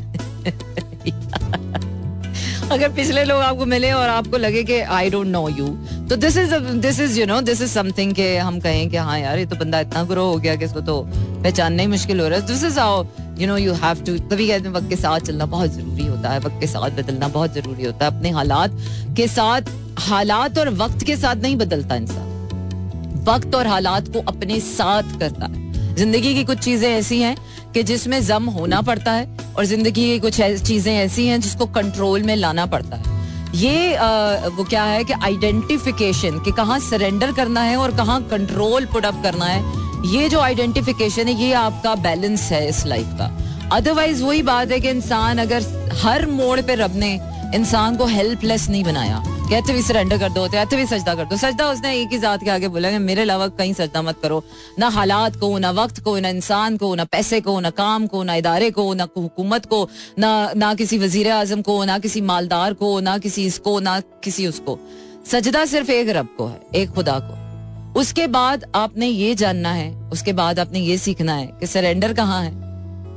अगर 2.73 2.89
पिछले 2.89 3.23
लोग 3.23 3.41
आपको 3.41 3.65
मिले 3.65 3.91
और 3.91 4.09
आपको 4.09 4.37
लगे 4.37 4.63
कि 4.63 4.79
आई 4.79 5.09
डोंट 5.09 5.27
नो 5.27 5.49
यू 5.49 5.67
तो 6.09 6.15
this 6.15 6.37
is 6.37 6.55
this 6.55 6.99
is 6.99 7.19
you 7.19 7.25
know 7.25 7.41
this 7.41 7.61
is 7.61 7.69
something 7.69 8.13
के 8.13 8.37
हम 8.37 8.59
कहें 8.59 8.89
कि 8.89 8.97
हाँ 8.97 9.19
यार, 9.19 9.39
ये 9.39 9.45
तो 9.45 9.55
बंदा 9.55 9.79
इतना 9.79 10.03
ग्रो 10.03 10.25
हो 10.25 10.37
गया 10.37 10.55
कि 10.55 10.65
इसको 10.65 10.81
तो 10.81 11.01
पहचानना 11.15 11.81
ही 11.81 11.87
मुश्किल 11.87 12.19
हो 12.19 12.27
रहा 12.27 12.39
है। 12.39 12.45
This 12.45 12.63
is 12.63 12.79
how 12.79 13.05
you 13.37 13.47
know 13.47 13.57
you 13.57 13.73
have 13.73 13.95
to 13.95 14.17
तभी 14.17 14.47
कहते 14.47 14.67
हैं, 14.67 14.75
वक्त 14.75 14.89
के 14.89 14.95
साथ 14.95 15.19
चलना 15.19 15.45
बहुत 15.45 15.73
ज़रूरी 15.73 16.05
होता 16.05 16.29
है। 16.29 16.39
वक्त 16.39 16.59
के 16.59 16.67
साथ 16.67 16.89
बदलना 16.89 17.27
बहुत 17.27 17.53
ज़रूरी 17.53 17.85
होता 17.85 18.05
है। 18.05 18.17
अपने 18.17 18.29
हालात 18.29 18.71
के 19.17 19.27
साथ, 19.27 19.61
हालात 19.99 20.57
और 20.57 20.69
वक्त 20.69 21.03
के 21.03 21.17
साथ 21.17 21.35
नहीं 21.35 21.55
बदलता 21.55 21.95
इंसान। 21.95 23.25
वक्त 23.29 23.55
और 23.55 23.67
हालात 23.67 24.07
को 24.07 24.19
अपने 24.19 24.59
साथ 24.59 25.19
करता 25.19 25.45
है। 25.45 25.68
ज़िंदगी 25.99 26.33
की 26.33 26.43
कुछ 26.43 26.57
चीज़ें 26.57 26.89
ऐसी 26.89 27.19
हैं 27.21 27.35
कि 27.73 27.81
जिसमें 27.83 28.21
जम 28.25 28.43
होना 28.49 28.81
पड़ता 28.81 29.11
है 29.11 29.53
और 29.57 29.65
ज़िंदगी 29.65 30.03
की 30.03 30.19
कुछ 30.19 30.39
चीज़ें 30.67 30.93
ऐसी 30.93 31.25
हैं 31.27 31.39
जिसको 31.41 31.65
कंट्रोल 31.67 32.23
में 32.23 32.35
लाना 32.35 32.65
पड़ता 32.65 32.95
है। 32.95 33.17
ये 33.55 33.95
आ, 33.95 34.47
वो 34.47 34.63
क्या 34.63 34.83
है 34.83 35.03
कि 35.03 35.13
आइडेंटिफिकेशन 35.13 36.39
कि 36.39 36.51
कहाँ 36.51 36.79
सरेंडर 36.79 37.31
करना 37.31 37.61
है 37.61 37.75
और 37.77 37.95
कहाँ 37.95 38.21
कंट्रोल 38.31 38.85
पुट 38.85 39.05
अप 39.05 39.21
करना 39.23 39.45
है 39.45 40.13
ये 40.13 40.29
जो 40.29 40.39
आइडेंटिफिकेशन 40.39 41.27
है 41.27 41.33
ये 41.41 41.51
आपका 41.53 41.95
बैलेंस 41.95 42.41
है 42.41 42.67
इस 42.69 42.85
लाइफ 42.85 43.07
का। 43.19 43.29
अदरवाइज़ 43.75 44.23
वही 44.23 44.41
बात 44.43 44.71
है 44.71 44.79
कि 44.79 44.89
इंसान 44.89 45.37
अगर 45.37 45.65
हर 46.03 46.25
मोड़ 46.27 46.59
पे 46.61 46.75
रब 46.75 46.95
ने 46.95 47.13
इंसान 47.55 47.95
को 47.95 48.05
हेल्पलेस 48.05 48.69
नहीं 48.69 48.83
बनाया 48.83 49.23
कहते 49.49 49.73
भी 49.73 49.81
सरेंडर 49.81 50.17
कर 50.17 50.29
दो 50.29 50.47
कहते 50.47 50.75
भी 50.77 50.85
सजदा 50.85 51.13
कर 51.15 51.25
दो। 51.25 51.37
सजदा 51.37 51.69
उसने 51.71 51.95
एक 52.01 52.11
ही 52.11 52.17
जात 52.19 52.43
के 52.43 52.49
आगे 52.49 52.67
बोला 52.67 52.89
कि 52.91 52.97
मेरे 52.97 53.21
अलावा 53.21 53.47
कहीं 53.47 53.73
सजदा 53.73 54.01
मत 54.01 54.19
करो। 54.21 54.43
ना 54.79 54.87
हालात 54.87 55.35
को, 55.35 55.57
ना 55.57 55.71
वक्त 55.71 55.99
को, 55.99 56.17
ना 56.19 56.29
इंसान 56.29 56.77
को, 56.77 56.93
ना 56.95 57.05
पैसे 57.05 57.39
को, 57.41 57.59
ना 57.59 57.69
काम 57.69 58.05
को, 58.07 58.23
ना 58.23 58.35
इदारे 58.35 58.69
को, 58.71 58.93
ना 58.93 59.07
हुकूमत 59.17 59.65
को, 59.65 59.89
ना 60.19 60.51
ना 60.55 60.73
किसी 60.73 60.97
वज़ीर 60.97 61.31
आज़म 61.31 61.61
को, 61.61 61.83
ना 61.85 61.97
किसी 61.99 62.21
मालदार 62.21 62.73
को, 62.73 62.99
ना 62.99 63.17
किसी 63.17 63.45
इसको, 63.45 63.79
ना 63.79 63.99
किसी 64.23 64.47
उसको। 64.47 64.77
सजदा 65.25 65.65
सिर्फ़ 65.65 65.91
एक 65.91 66.09
रब 66.09 66.27
को 66.37 66.47
है, 66.47 66.59
एक 66.75 66.89
खुदा 66.89 67.19
को। 67.19 67.99
उसके 67.99 68.27
बाद 68.27 68.65
आपने 68.75 69.07
ये 69.07 69.33
जानना 69.35 69.71
है, 69.71 69.93
उसके 70.11 70.33
बाद 70.33 70.59
आपने 70.59 70.79
ये 70.79 70.97
सीखना 70.97 71.33
है 71.33 71.47
कि 71.59 71.67
सरेंडर 71.67 72.13
कहाँ 72.13 72.41
है 72.43 72.51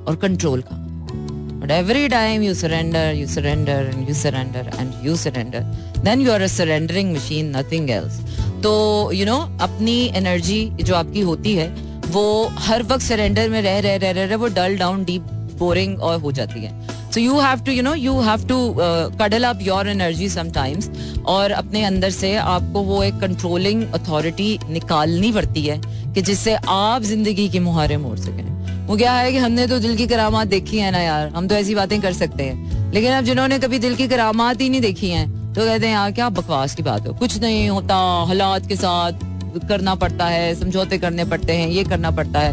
और 0.05 0.19
कंट्रोल 0.23 0.63
कहाँ 0.63 0.92
But 1.63 1.71
every 1.71 2.09
time 2.09 2.43
you 2.43 2.55
surrender, 2.55 3.13
you 3.13 3.29
surrender 3.29 3.89
and 3.89 4.09
you 4.09 4.15
surrender 4.15 4.65
and 4.79 4.93
you 5.01 5.15
surrender, 5.15 5.65
then 6.03 6.21
you 6.21 6.33
are 6.33 6.41
a 6.41 6.49
surrendering 6.49 7.13
machine, 7.13 7.53
nothing 7.53 7.89
else. 7.97 8.17
तो 8.63 8.73
यू 9.15 9.27
नो 9.27 9.37
अपनी 9.63 9.95
एनर्जी 10.17 10.59
जो 10.83 10.95
आपकी 10.95 11.21
होती 11.29 11.55
है 11.55 11.69
वो 12.13 12.25
हर 12.67 12.83
वक्त 12.83 13.05
सरेंडर 13.05 13.49
में 13.51 13.61
रह 13.63 13.79
रह 13.87 13.97
रह 13.97 14.25
रह 14.25 14.37
वो 14.37 14.47
डल 14.59 14.77
डाउन 14.79 15.05
डीप 15.05 15.31
बोरिंग 15.59 16.01
और 16.03 16.19
हो 16.21 16.33
जाती 16.33 16.61
है 16.65 16.73
so 17.15 17.21
you 17.21 17.39
have 17.41 17.65
to 17.67 17.73
you 17.73 17.83
know 17.83 17.95
you 17.95 18.19
have 18.29 18.47
to 18.49 18.59
cuddle 19.21 19.45
up 19.45 19.63
your 19.63 19.89
energy 19.89 20.29
sometimes 20.29 20.91
और 21.35 21.53
अपने 21.63 21.85
अंदर 21.85 22.11
से 22.11 22.35
आपको 22.37 22.83
वो 22.91 23.03
एक 23.05 23.21
कंट्रोलिंग 23.21 23.83
अथॉरिटी 23.95 24.59
निकालनी 24.71 25.33
पड़ती 25.33 25.63
है 25.67 25.81
कि 26.15 26.23
जिससे 26.23 26.55
आप 26.69 27.03
ज़िंदगी 27.03 27.49
के 27.49 27.61
मुहारे 27.61 27.97
मोड़ 28.07 28.19
सकें 28.19 28.62
वो 28.93 28.97
क्या 28.99 29.13
है 29.13 29.31
कि 29.33 29.39
हमने 29.39 29.67
तो 29.67 29.79
दिल 29.79 29.95
की 29.97 30.07
करामात 30.07 30.47
देखी 30.47 30.79
है 30.79 30.91
ना 30.91 30.99
यार। 30.99 31.29
हम 31.29 31.47
तो 31.49 31.55
ऐसी 31.55 31.75
बातें 31.75 32.01
कर 32.01 32.13
सकते 32.13 32.45
हैं। 32.45 32.91
लेकिन 32.93 33.13
अब 33.13 33.25
जिन्होंने 33.25 33.59
कभी 33.59 33.79
दिल 33.79 33.95
की 33.97 34.09
करामात 34.09 34.61
ही 34.61 34.69
नहीं 34.71 34.81
देखी 34.81 35.11
है 35.11 35.25
तो 35.55 35.61
कहते 35.61 35.87
हैं, 35.87 35.93
यार, 35.95 36.11
क्या 36.13 36.29
बकवास 36.31 36.75
की 36.75 36.83
बात 36.83 37.07
हो? 37.09 37.13
कुछ 37.15 37.39
नहीं 37.41 37.69
होता। 37.69 37.97
हालात 38.29 38.67
के 38.67 38.77
साथ 38.77 39.25
करना 39.69 39.95
पड़ता 39.95 40.27
है, 40.27 40.55
समझौते 40.55 40.99
करने 40.99 41.25
पड़ते 41.25 41.53
हैं, 41.53 41.69
ये 41.69 41.85
करना 41.85 42.11
पड़ता 42.11 42.41
है। 42.41 42.53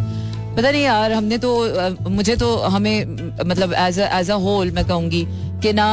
पता 0.55 0.71
नहीं 0.71 0.83
यार, 0.83 1.11
हमने 1.11 1.37
तो 1.37 2.09
मुझे 2.09 2.35
तो 2.35 2.55
हमें 2.67 3.43
मतलब 3.45 3.73
एज 3.79 3.99
एज 3.99 4.31
अ 4.31 4.35
होल 4.37 4.71
मैं 4.71 4.85
कहूँगी 4.87 5.25
कि 5.61 5.73
ना 5.73 5.87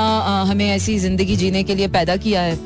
हमें 0.49 0.69
ऐसी 0.69 0.99
ज़िंदगी 0.99 1.37
जीने 1.37 1.63
के 1.63 1.75
लिए 1.75 1.89
पैदा 1.91 2.17
किया 2.19 2.43
है। 2.43 2.59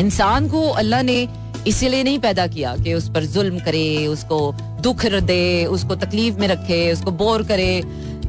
इंसान 0.00 0.48
को 0.48 0.68
अल्लाह 0.74 1.02
ने 1.02 1.26
इसीलिए 1.66 2.02
नहीं 2.04 2.18
पैदा 2.18 2.46
किया 2.46 2.76
कि 2.76 2.94
उस 2.94 3.08
पर 3.10 3.24
जुल्म 3.26 3.58
करे, 3.58 4.06
उसको 4.06 4.52
दुख 4.82 5.04
दे, 5.06 5.64
उसको 5.66 5.94
तकलीफ़ 5.96 6.38
में 6.40 6.46
रखे, 6.48 6.92
उसको 6.92 7.10
बोर 7.12 7.42
करे। 7.42 7.76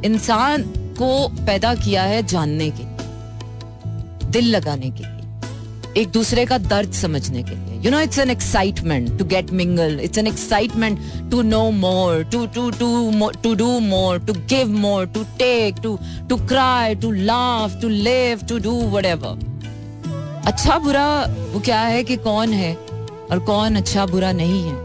इंसान 0.06 0.64
को 0.98 1.28
पैदा 1.46 1.74
किया 1.76 2.04
है 2.04 2.26
जानने 2.28 2.70
के 2.70 2.84
लिए, 2.84 4.32
दिल 4.32 4.56
लगाने 4.56 4.90
के 4.90 5.04
लिए, 5.04 6.02
एक 6.02 6.10
दूसरे 6.12 6.46
का 6.46 6.58
दर्द 6.58 6.92
समझने 6.94 7.44
के 7.44 7.56
लिए। 7.56 7.82
You 7.82 7.92
know 7.92 8.00
it's 8.00 8.20
an 8.20 8.30
excitement 8.30 9.18
to 9.20 9.26
get 9.26 9.52
mingle 9.52 10.00
it's 10.04 10.18
an 10.18 10.28
excitement 10.28 11.00
to 11.32 11.42
know 11.42 11.70
more 11.72 12.24
to 12.24 12.46
to 12.56 12.70
to 12.72 13.30
to 13.44 13.54
do 13.56 13.68
more 13.80 14.20
to 14.20 14.34
give 14.34 14.72
more 14.78 15.06
to 15.06 15.24
take 15.38 15.76
to 15.84 15.98
to 16.30 16.36
cry 16.48 16.96
to 16.96 17.12
laugh 17.12 17.80
to 17.82 17.90
live 17.90 18.46
to 18.50 18.58
do 18.60 18.76
what 18.92 19.06
अच्छा 20.48 20.78
बुरा 20.80 21.08
वो 21.54 21.60
क्या 21.60 21.82
है 21.82 22.04
कि 22.04 22.16
कौन 22.16 22.54
है? 22.54 22.87
और 23.32 23.40
कौन 23.46 23.76
अच्छा 23.76 24.06
बुरा 24.06 24.32
नहीं 24.34 24.64
है। 24.64 24.76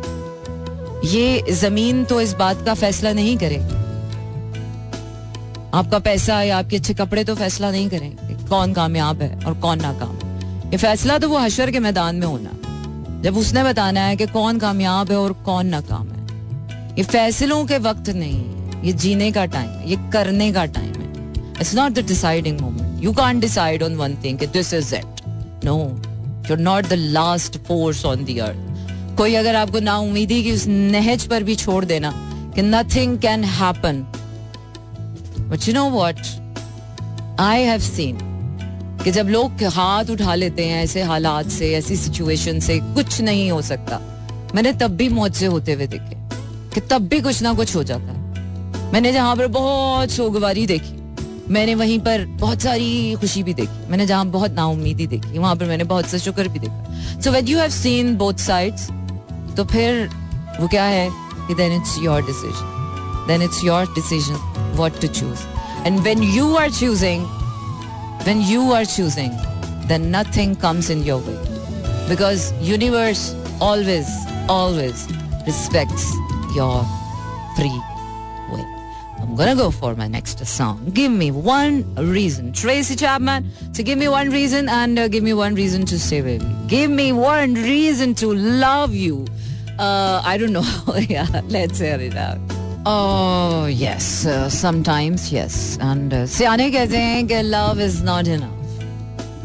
ये 1.09 1.53
ज़मीन 1.53 2.05
तो 2.05 2.21
इस 2.21 2.33
बात 2.37 2.65
का 2.67 2.75
फैसला 2.77 3.13
नहीं 3.13 3.37
करेगी 3.39 3.81
आपका 5.75 5.99
पैसा 6.01 6.43
या 6.43 6.59
आपके 6.59 6.77
अच्छे 6.77 6.95
कपड़े 6.95 7.25
तो 7.25 7.35
फैसला 7.35 7.71
नहीं 7.71 7.89
करेंगे 7.91 8.35
कौन 8.49 8.73
कामयाब 8.73 9.23
है 9.23 9.39
और 9.47 9.55
कौन 9.61 9.81
नाकाम 9.83 10.71
ये 10.73 10.77
फैसला 10.79 11.19
तो 11.19 11.29
वो 11.29 11.39
हशर 11.39 11.71
के 11.71 11.81
मैदान 11.81 12.17
में 12.17 12.27
होना। 12.27 13.21
जब 13.23 13.37
उसने 13.39 13.63
बताना 13.65 14.01
है 14.01 14.17
कि 14.17 14.27
कौन 14.29 14.59
कामयाब 14.59 15.11
है 15.11 15.17
और 15.19 15.33
कौन 15.45 15.67
नाकाम 15.67 16.09
है। 16.09 16.21
ये 16.99 17.05
फैसलों 17.05 17.65
के 17.67 17.79
वक्त 17.81 18.09
नहीं 18.11 18.83
ये 18.83 18.93
जीने 18.95 19.31
का 19.33 19.45
टाइम 19.47 19.69
है, 19.69 19.91
ये 19.91 19.97
करने 20.13 20.53
का 20.53 20.65
टाइम 20.69 20.93
है। 20.93 21.33
It's 21.61 21.75
not 21.75 21.93
the 21.93 22.07
deciding 22.07 22.61
moment 22.61 23.05
you 23.05 23.13
can 23.15 23.41
decide 23.41 23.83
on 23.83 23.97
one 23.97 24.17
thing 24.25 24.39
this 24.53 24.73
is 24.75 24.95
it 24.95 25.05
no 25.65 25.77
you 26.51 26.57
not 26.57 26.87
the 26.87 26.93
last 26.93 27.59
force 27.59 28.05
on 28.05 28.25
the 28.25 28.39
earth 28.39 29.17
कोई 29.17 29.35
अगर 29.35 29.55
आपको 29.55 29.81
ना 29.81 29.97
उम्मीदी 29.97 30.45
की 30.45 30.53
उस 30.53 30.67
नहज 30.67 31.27
पर 31.27 31.43
भी 31.43 31.55
छोड़ 31.55 31.85
देना 31.85 32.13
कि 32.55 32.63
nothing 32.63 33.19
can 33.19 33.45
happen 33.45 33.97
but 35.39 35.69
you 35.69 35.75
know 35.75 35.91
what 35.91 36.17
I 37.41 37.63
have 37.63 37.81
seen 37.81 38.19
कि 39.05 39.11
जब 39.11 39.29
लोग 39.29 39.65
हाथ 39.65 40.05
उठा 40.05 40.35
लेते 40.35 40.65
हैं 40.65 40.85
ऐसे 40.85 41.03
हालात 41.03 41.49
से, 41.49 41.75
ऐसी 41.75 41.97
सिचुएशन 41.97 42.61
से, 42.61 42.79
कुछ 42.79 43.21
नहीं 43.21 43.51
हो 43.51 43.63
सकता। 43.63 44.01
मैंने 44.55 44.73
तब 44.73 44.91
भी 44.91 45.09
मुझसे 45.09 45.47
होते 45.47 45.73
हुए 45.73 45.87
देखे 45.87 46.17
कि 46.75 46.81
तब 46.81 47.09
भी 47.09 47.21
कुछ 47.21 47.43
ना 47.43 47.53
कुछ 47.53 47.77
हो 47.77 47.83
जाता 47.83 48.05
है। 48.05 48.93
मैंने 48.93 49.13
जहाँ 49.13 49.37
पर 49.37 49.47
बहुत 49.47 50.11
सोगवारी 50.11 50.67
देखी। 50.67 51.02
मैंने 51.51 51.75
वहीं 51.75 51.99
पर 52.01 52.25
बहुत 52.41 52.63
सारी 52.63 53.15
खुशी 53.21 53.43
भी 53.43 53.55
देखी। 53.55 53.89
मैंने 53.91 54.07
जहाँ 54.07 54.27
बहुत 54.27 54.51
नाउमीदी 54.55 55.07
देखी, 55.07 55.39
वहाँ 55.39 55.55
पर 55.57 55.67
मैंने 55.67 55.85
बहुत 55.85 56.07
सा 56.07 56.19
शुक्र 56.19 56.49
भी 56.49 56.59
देखा। 56.59 57.21
So 57.21 57.31
when 57.33 57.47
you 57.49 57.59
have 57.59 57.71
seen 57.71 58.17
both 58.17 58.35
sides 58.41 58.87
तो 59.57 59.65
फिर 59.73 60.09
वो 60.61 60.69
क्या 60.69 60.85
है 60.85 61.09
कि 61.47 61.55
then 61.55 61.73
it's 61.73 61.97
your 62.03 62.23
decision 62.27 63.27
then 63.29 63.43
it's 63.43 63.65
your 63.65 63.87
decision 63.95 64.35
what 64.77 65.01
to 65.01 65.09
choose 65.09 65.47
and 65.87 66.01
when 66.01 66.23
you 66.23 66.55
are 66.57 66.71
choosing 66.71 67.25
when 68.25 68.43
you 68.51 68.73
are 68.73 68.85
choosing 68.87 69.31
then 69.89 70.17
nothing 70.17 70.57
comes 70.57 70.91
in 70.91 71.03
your 71.05 71.23
way 71.29 71.35
because 72.09 72.53
universe 72.71 73.31
always 73.63 74.07
always 74.51 75.07
respects 75.47 76.07
your 76.57 76.83
free 77.57 77.71
I'm 79.22 79.36
gonna 79.36 79.56
go 79.56 79.72
for 79.72 79.96
my 79.96 80.08
next 80.08 80.46
song. 80.46 80.92
Give 80.94 81.12
me 81.12 81.32
one 81.32 81.96
reason, 81.96 82.52
Tracy 82.54 82.96
Chapman. 82.96 83.50
So 83.74 83.84
give 83.84 83.98
me 83.98 84.08
one 84.08 84.30
reason 84.30 84.70
and 84.70 85.00
uh, 85.00 85.08
give 85.08 85.24
me 85.24 85.34
one 85.34 85.56
reason 85.56 85.86
to 85.88 85.98
stay 86.00 86.22
with 86.22 86.44
me. 86.44 86.54
Give 86.68 86.92
me 86.92 87.12
one 87.14 87.56
reason 87.56 88.14
to 88.16 88.34
love 88.34 88.94
you. 88.94 89.26
Uh, 89.80 90.22
I 90.24 90.38
don't 90.38 90.54
know. 90.54 90.66
yeah, 91.10 91.42
let's 91.50 91.80
hear 91.80 92.00
it 92.00 92.16
out. 92.16 92.38
Oh, 92.86 93.66
yes. 93.66 94.26
Uh, 94.26 94.50
sometimes, 94.50 95.32
yes. 95.32 95.78
And 95.82 96.14
uh, 96.14 96.26
सियाने 96.26 96.70
कहते 96.72 96.98
हैं 96.98 97.28
कि 97.28 97.42
love 97.50 97.80
is 97.80 98.02
not 98.04 98.28
enough 98.28 98.54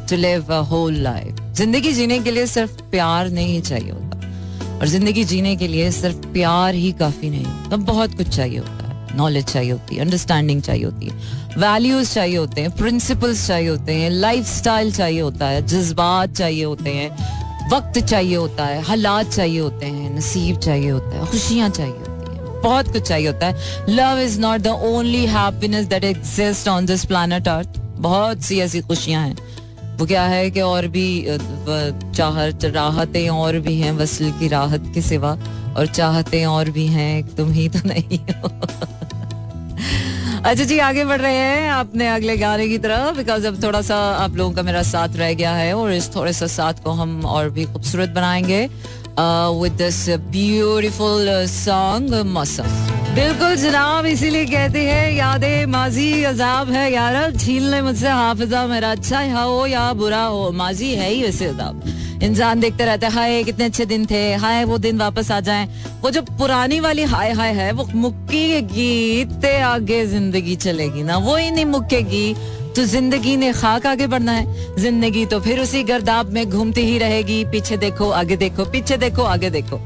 to 0.07 0.17
live 0.17 0.51
a 0.51 0.63
whole 0.63 0.93
life. 0.93 1.35
जिंदगी 1.57 1.93
जीने 1.93 2.19
के 2.25 2.31
लिए 2.31 2.47
सिर्फ 2.47 2.81
प्यार 2.91 3.31
नहीं 3.31 3.61
चाहिए 3.63 3.91
होता 3.91 4.79
और 4.79 4.89
जिंदगी 4.89 5.25
जीने 5.33 5.55
के 5.57 5.67
लिए 5.69 5.91
सिर्फ 5.93 6.25
प्यार 6.33 6.75
ही 6.75 6.93
काफी 7.01 7.31
नहीं 7.31 7.45
होता 7.45 7.77
बहुत 7.93 8.17
कुछ 8.17 8.29
चाहिए 8.37 8.59
होता 8.59 8.73
है 8.73 8.76
नॉलेज 9.16 9.46
चाहिए 9.46 9.72
होती 9.72 9.96
है 9.96 10.02
अंडरस्टैंडिंग 10.02 10.62
चाहिए 10.62 10.86
होती 10.86 11.06
है 11.06 11.56
वैल्यूज़ 11.58 12.14
चाहिए 12.14 12.38
होते 12.38 12.62
हैं 12.62 12.72
प्रिंसिपल्स 12.78 13.48
चाहिए 13.48 13.70
होते 13.70 13.94
हैं 13.94 14.10
लाइफ 14.12 14.62
चाहिए 14.64 15.22
होता 15.22 15.48
है, 15.48 15.66
जज्बात 15.68 16.34
चाहिए 16.34 16.64
होते 16.64 16.90
हैं, 16.90 17.10
वक्त 17.72 18.00
चाहिए 18.00 18.36
होता 18.36 18.66
है, 18.66 18.82
हालात 18.82 19.32
चाहिए 19.32 19.60
होते 19.60 19.86
हैं, 19.86 20.16
नसीब 20.18 20.60
चाहिए 20.60 20.90
होता 20.90 21.16
है, 21.16 21.26
खुशियाँ 21.26 21.70
चाहिए 21.70 21.94
होती 21.94 22.38
है, 22.38 22.62
बहुत 22.62 22.92
कुछ 22.94 23.08
चाहिए 23.08 23.28
होता 23.28 23.48
है। 23.48 23.86
Love 23.90 24.20
is 24.20 24.40
not 24.40 24.62
the 24.62 24.68
only 24.68 25.26
happiness 25.26 25.86
that 25.86 26.04
exist 26.04 26.68
on 26.68 26.86
this 26.86 27.06
planet 27.06 27.48
earth 27.48 27.80
बहुत 28.00 28.42
सी 28.42 28.60
ऐसी 28.60 28.82
खुशियाँ 28.82 29.28
हैं। 29.28 29.36
वो 30.00 30.06
क्या 30.06 30.24
है 30.24 30.50
कि 30.52 30.62
और 30.62 30.88
भी 30.88 31.06
चाहत 32.16 32.66
राहतें 32.66 33.30
और 33.30 33.60
भी 33.60 33.76
हैं, 33.80 33.92
वसल 33.92 34.32
की 34.40 34.48
राहत 34.48 34.92
के 34.94 35.02
सिवा, 35.02 35.32
और 35.78 35.88
चाहते 35.88 36.44
और 36.46 36.70
भी 36.70 36.86
हैं 36.88 37.36
तुम 37.36 37.52
ही 37.52 37.68
तो 37.70 37.80
नहीं 37.86 38.20
हो। 38.20 38.50
अच्छा 40.46 40.64
जी, 40.64 40.78
आगे 40.80 41.06
बढ़ 41.06 41.22
रहे 41.22 41.34
हैं 41.34 41.72
अपने 41.72 42.08
अगले 42.08 42.38
गाने 42.38 42.68
की 42.68 42.78
तरफ़ 42.78 43.18
बिकॉज़ 43.18 43.48
अब 43.48 43.64
थोड़ा 43.64 43.82
सा 43.82 43.96
आप 44.16 44.36
लोगों 44.36 44.54
का 44.54 44.62
मेरा 44.62 44.84
साथ 44.84 45.16
रह 45.16 45.34
गया 45.34 45.54
है, 45.54 45.74
और 45.74 45.94
इस 45.94 46.16
थोड़े 46.16 46.34
सा 46.34 46.48
साथ 46.48 46.84
को 46.84 46.92
हम 46.92 47.26
और 47.26 47.50
भी 47.50 47.66
खूबसूरत 47.66 48.10
बनाएँगे 48.10 48.66
विद 49.20 49.72
दिस 49.74 50.10
ब्यूटिफुल 50.32 51.28
सॉन्ग 51.48 52.14
मौसम 52.28 52.97
बिल्कुल 53.18 53.56
जनाब, 53.56 54.06
इसीलिए 54.06 54.46
कहते 54.46 54.80
हैं, 54.80 55.12
यादें 55.12 55.66
माजी 55.66 56.24
अजाब 56.24 56.70
है, 56.70 56.92
यार 56.94 57.16
छीन 57.34 57.64
ले 57.64 57.82
मुझसे 57.82 58.08
हाफिजा, 58.08 58.66
मेरा 58.68 58.92
अच्छा 58.92 59.22
हो 59.34 59.66
या 59.66 59.94
बुरा 59.94 60.22
हो, 60.24 60.52
माजी 60.54 60.94
है 60.96 61.10
ही 61.10 61.24
वैसे 61.24 61.46
अजाब। 61.46 61.82
इंसान 62.24 62.60
देखते 62.60 62.86
रहता 62.86 63.08
है, 63.08 63.14
हाय, 63.14 63.44
कितने 63.44 63.66
अच्छे 63.66 63.86
दिन 63.86 64.06
थे, 64.06 64.22
हाय, 64.36 64.64
वो 64.66 64.78
दिन 64.78 64.98
वापस 64.98 65.32
आ 65.32 65.40
जाएँ। 65.40 65.68
वो 66.02 66.12
जो 66.12 66.22
पुरानी 66.22 66.80
वाली 66.80 67.04
हाय 67.06 67.32
हाय 67.32 67.54
है, 67.54 67.72
वो 67.72 67.88
मुक्केगी 67.96 69.20
इतने 69.22 69.58
आगे 69.64 70.06
ज़िंदगी 70.06 70.56
चलेगी 70.58 71.04
ना, 71.04 71.18
वो 71.18 71.36
ही 71.36 71.50
नहीं 71.52 71.66
मुक्केगी 71.66 72.34
तो 72.76 72.84
ज़िंदगी 72.86 73.36
ने 73.38 73.52
खाक 73.54 73.86
आगे 73.88 74.08
बढ़ना 74.08 74.32
है, 74.32 74.76
ज़िंदगी 74.78 75.26
तो 75.26 75.40
फिर 75.40 75.60
उसी 75.60 75.84
गर्दाब 75.84 76.34
में 76.34 76.50
घूमती 76.50 76.82
ही 76.82 76.98
रहेगी। 77.00 77.44
पीछे 77.46 77.78
देखो, 77.78 78.10
आगे 78.12 78.36
देखो, 78.38 78.66
पीछे 78.66 78.98
देखो, 78.98 79.24
आगे 79.26 79.50
देखो। 79.50 79.82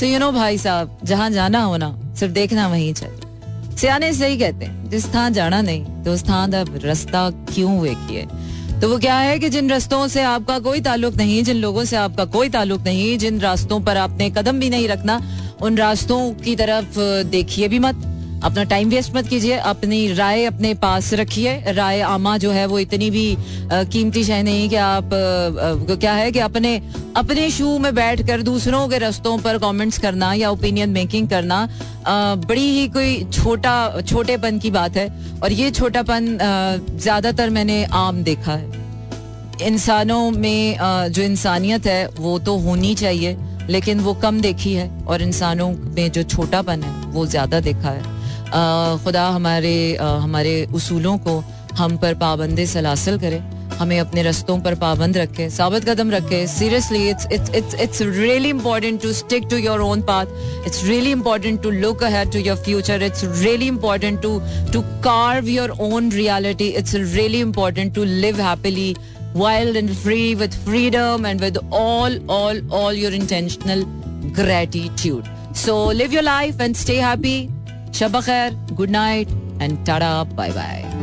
तो 0.00 0.06
यू 0.06 0.18
नो 0.18 0.32
भाई 0.32 0.58
साहब, 0.58 0.98
जहाँ 1.04 1.30
जाना 1.30 1.62
हो 1.62 1.76
ना 1.76 1.94
सिर्फ़ 2.18 2.34
देखना 2.34 2.66
वहीं 2.68 2.92
चाहिए 2.94 3.76
सियाने 3.76 4.12
सही 4.12 4.36
कहते 4.38 4.64
हैं, 4.64 4.90
जिस 4.90 5.04
स्थान 5.04 5.32
जाना 5.32 5.60
नहीं 5.62 6.04
तो 6.04 6.12
उस 6.12 6.20
स्थान 6.20 6.52
का 6.52 6.62
रास्ता 6.84 7.30
क्यों 7.54 7.78
वे 7.80 7.94
किए 7.98 8.26
तो 8.80 8.88
वो 8.88 8.98
क्या 8.98 9.16
है 9.16 9.38
कि 9.38 9.48
जिन 9.48 9.70
रास्तों 9.70 10.06
से 10.08 10.22
आपका 10.22 10.58
कोई 10.58 10.80
ताल्लुक 10.80 11.14
नहीं, 11.14 11.42
जिन 11.44 11.56
लोगों 11.56 11.84
से 11.84 11.96
आपका 11.96 12.24
कोई 12.24 12.48
ताल्लुक 12.48 12.82
नहीं, 12.82 13.16
जिन 13.18 13.40
रास्तों 13.40 13.80
पर 13.80 13.96
आपने 13.96 14.28
कदम 14.30 14.58
भी 14.60 14.68
नहीं 14.70 14.88
रखना, 14.88 15.20
उन 15.62 15.76
रास्तों 15.76 16.18
की 16.34 16.56
तरफ़, 16.56 16.98
देखिए 17.30 17.68
भी 17.68 17.78
मत। 17.78 18.02
अपना 18.46 18.62
टाइम 18.64 18.88
वेस्ट 18.88 19.14
मत 19.16 19.28
कीजिए, 19.28 19.56
अपनी 19.58 20.12
राय 20.14 20.44
अपने 20.44 20.72
पास 20.76 21.12
रखिए। 21.14 21.72
राय 21.72 22.00
आमा 22.02 22.36
जो 22.38 22.50
है, 22.50 22.66
वो 22.66 22.78
इतनी 22.78 23.10
भी 23.10 23.36
कीमती 23.72 24.24
शह 24.24 24.42
नहीं 24.42 24.68
कि 24.68 24.76
आप 24.76 25.10
क्या 25.92 26.12
है 26.14 26.30
कि 26.32 26.38
अपने 26.40 26.76
अपने 27.16 27.48
शू 27.50 27.78
में 27.78 27.94
बैठ 27.94 28.26
कर 28.26 28.42
दूसरों 28.42 28.86
के 28.88 28.98
रस्तों 28.98 29.36
पर 29.38 29.58
कमेंट्स 29.58 29.98
करना 29.98 30.32
या 30.34 30.50
ओपिनियन 30.50 30.90
मेकिंग 30.90 31.28
करना 31.28 31.68
बड़ी 32.08 32.68
ही 32.70 32.86
कोई 32.88 33.24
छोटा, 33.32 34.00
छोटेपन 34.02 34.58
की 34.58 34.70
बात 34.70 34.96
है। 34.96 35.08
और 35.42 35.52
ये 35.52 35.70
छोटापन 35.70 36.38
ज़्यादातर 36.92 37.50
मैंने 37.50 37.84
आम 37.94 38.22
देखा 38.22 38.52
है। 38.52 38.84
इंसानों 39.62 40.30
में 40.30 40.76
जो 41.10 41.22
इंसानियत 41.22 41.86
है, 41.86 42.06
वो 42.08 42.38
तो 42.38 42.56
होनी 42.58 42.94
चाहिए, 42.94 43.36
लेकिन 43.70 44.00
वो 44.00 44.14
कम 44.14 44.40
देखी 44.40 44.74
है। 44.74 44.90
और 45.06 45.22
इंसानों 45.22 45.70
में 45.70 46.10
जो 46.12 46.22
छोटापन 46.24 46.82
है, 46.82 47.00
वो 47.06 47.26
ज़्यादा 47.26 47.60
देखा 47.60 47.90
है। 47.90 48.14
खुदा 49.04 49.26
हमारे 49.28 49.76
हमारे 50.00 50.54
उसूलों 50.74 51.16
को 51.26 51.42
हम 51.76 51.96
पर 52.02 52.14
पाबंदी 52.14 52.66
सलासल 52.66 53.18
करे। 53.18 53.42
हमें 53.78 53.98
अपने 54.00 54.22
रस्तों 54.22 54.58
पर 54.60 54.74
पाबंद 54.74 55.16
रखे, 55.18 55.48
साबित 55.50 55.88
कदम 55.88 56.10
रखे। 56.10 56.46
Seriously 56.46 57.08
it's 57.08 57.26
it's 57.32 57.50
it's 57.54 57.74
it's 57.80 58.02
really 58.02 58.48
important 58.48 59.02
to 59.02 59.12
stick 59.12 59.46
to 59.50 59.56
your 59.56 59.80
own 59.80 60.02
path 60.02 60.26
it's 60.66 60.84
really 60.84 61.10
important 61.10 61.62
to 61.62 61.70
look 61.70 62.02
ahead 62.04 62.32
to 62.32 62.38
your 62.38 62.56
future 62.64 63.02
it's 63.02 63.24
really 63.42 63.66
important 63.68 64.20
to 64.22 64.38
to 64.72 64.80
carve 65.04 65.48
your 65.48 65.70
own 65.90 66.10
reality 66.12 66.68
it's 66.68 66.94
really 66.94 67.40
important 67.40 67.94
to 67.94 68.04
live 68.04 68.40
happily 68.40 68.94
wild 69.34 69.76
and 69.76 69.90
free, 69.94 70.34
with 70.34 70.54
freedom 70.66 71.26
and 71.30 71.42
with 71.46 71.58
all 71.70 72.14
all 72.36 72.60
all 72.78 73.00
your 73.00 73.10
intentional 73.18 73.84
gratitude. 74.38 75.28
So 75.64 75.76
live 76.00 76.16
your 76.18 76.24
life 76.30 76.64
and 76.68 76.82
stay 76.84 76.96
happy. 77.08 77.36
Shabakar, 77.96 78.52
good 78.76 78.90
night, 78.90 79.26
and 79.58 79.78
tada, 79.86 80.28
bye 80.36 80.52
bye. 80.52 80.95